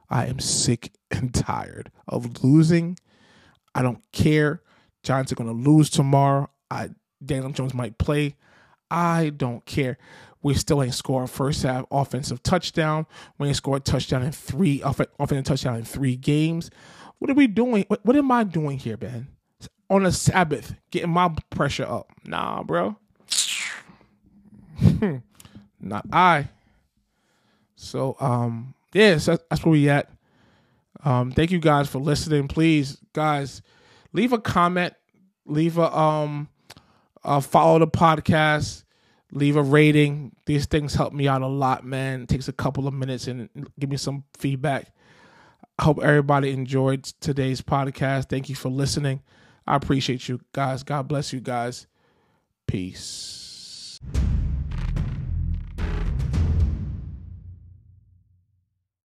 I 0.10 0.28
am 0.28 0.40
sick 0.40 0.94
and 1.12 1.34
tired 1.34 1.92
of 2.08 2.46
losing. 2.46 2.98
I 3.76 3.82
don't 3.82 4.02
care. 4.14 4.62
Giants 5.04 5.34
are 5.34 5.36
going 5.36 5.50
to 5.50 5.70
lose 5.70 5.90
tomorrow. 5.90 6.50
I 6.72 6.92
Daniel 7.22 7.52
Jones 7.52 7.74
might 7.74 7.98
play. 7.98 8.38
I 8.90 9.32
don't 9.36 9.66
care. 9.66 9.98
We 10.42 10.54
still 10.54 10.82
ain't 10.82 10.94
scored 10.94 11.30
first 11.30 11.62
half 11.64 11.88
offensive 11.92 12.42
touchdown. 12.42 13.06
We 13.38 13.48
ain't 13.48 13.58
scored 13.58 13.84
touchdown 13.84 14.24
in 14.24 14.32
three 14.32 14.82
offensive 14.82 15.44
touchdown 15.44 15.76
in 15.76 15.84
three 15.84 16.16
games. 16.16 16.72
What 17.18 17.30
are 17.30 17.34
we 17.34 17.48
doing? 17.48 17.84
What, 17.90 18.06
what 18.06 18.16
am 18.16 18.32
I 18.32 18.46
doing 18.46 18.78
here, 18.78 18.96
Ben? 18.96 19.28
On 19.90 20.06
a 20.06 20.12
Sabbath, 20.12 20.76
getting 20.92 21.10
my 21.10 21.34
pressure 21.50 21.86
up. 21.86 22.12
Nah, 22.26 22.64
bro. 22.64 22.96
not 25.80 26.06
I. 26.12 26.50
So 27.76 28.16
um 28.20 28.74
yeah, 28.94 29.18
so 29.18 29.38
that's 29.50 29.64
where 29.64 29.72
we 29.72 29.90
at. 29.90 30.10
Um 31.04 31.32
thank 31.32 31.52
you 31.52 31.60
guys 31.60 31.90
for 31.90 32.00
listening. 32.00 32.48
Please, 32.48 32.98
guys, 33.14 33.62
leave 34.14 34.34
a 34.34 34.40
comment, 34.40 34.94
leave 35.46 35.78
a 35.78 35.96
um 35.98 36.50
uh 37.24 37.40
follow 37.40 37.80
the 37.80 37.88
podcast, 37.88 38.84
leave 39.32 39.56
a 39.56 39.64
rating. 39.64 40.36
These 40.46 40.66
things 40.66 40.94
help 40.94 41.14
me 41.14 41.28
out 41.28 41.42
a 41.42 41.48
lot, 41.48 41.84
man. 41.86 42.24
It 42.24 42.30
takes 42.30 42.48
a 42.48 42.54
couple 42.54 42.88
of 42.88 42.94
minutes 42.94 43.28
and 43.28 43.50
give 43.80 43.90
me 43.90 43.98
some 43.98 44.24
feedback. 44.38 44.92
I 45.78 45.84
hope 45.84 46.02
everybody 46.04 46.52
enjoyed 46.52 47.06
today's 47.22 47.62
podcast. 47.62 48.30
Thank 48.30 48.50
you 48.50 48.56
for 48.56 48.70
listening. 48.70 49.22
I 49.70 49.76
appreciate 49.76 50.28
you 50.28 50.42
guys. 50.52 50.82
God 50.82 51.08
bless 51.08 51.32
you 51.32 51.40
guys. 51.40 51.86
Peace. 52.66 54.00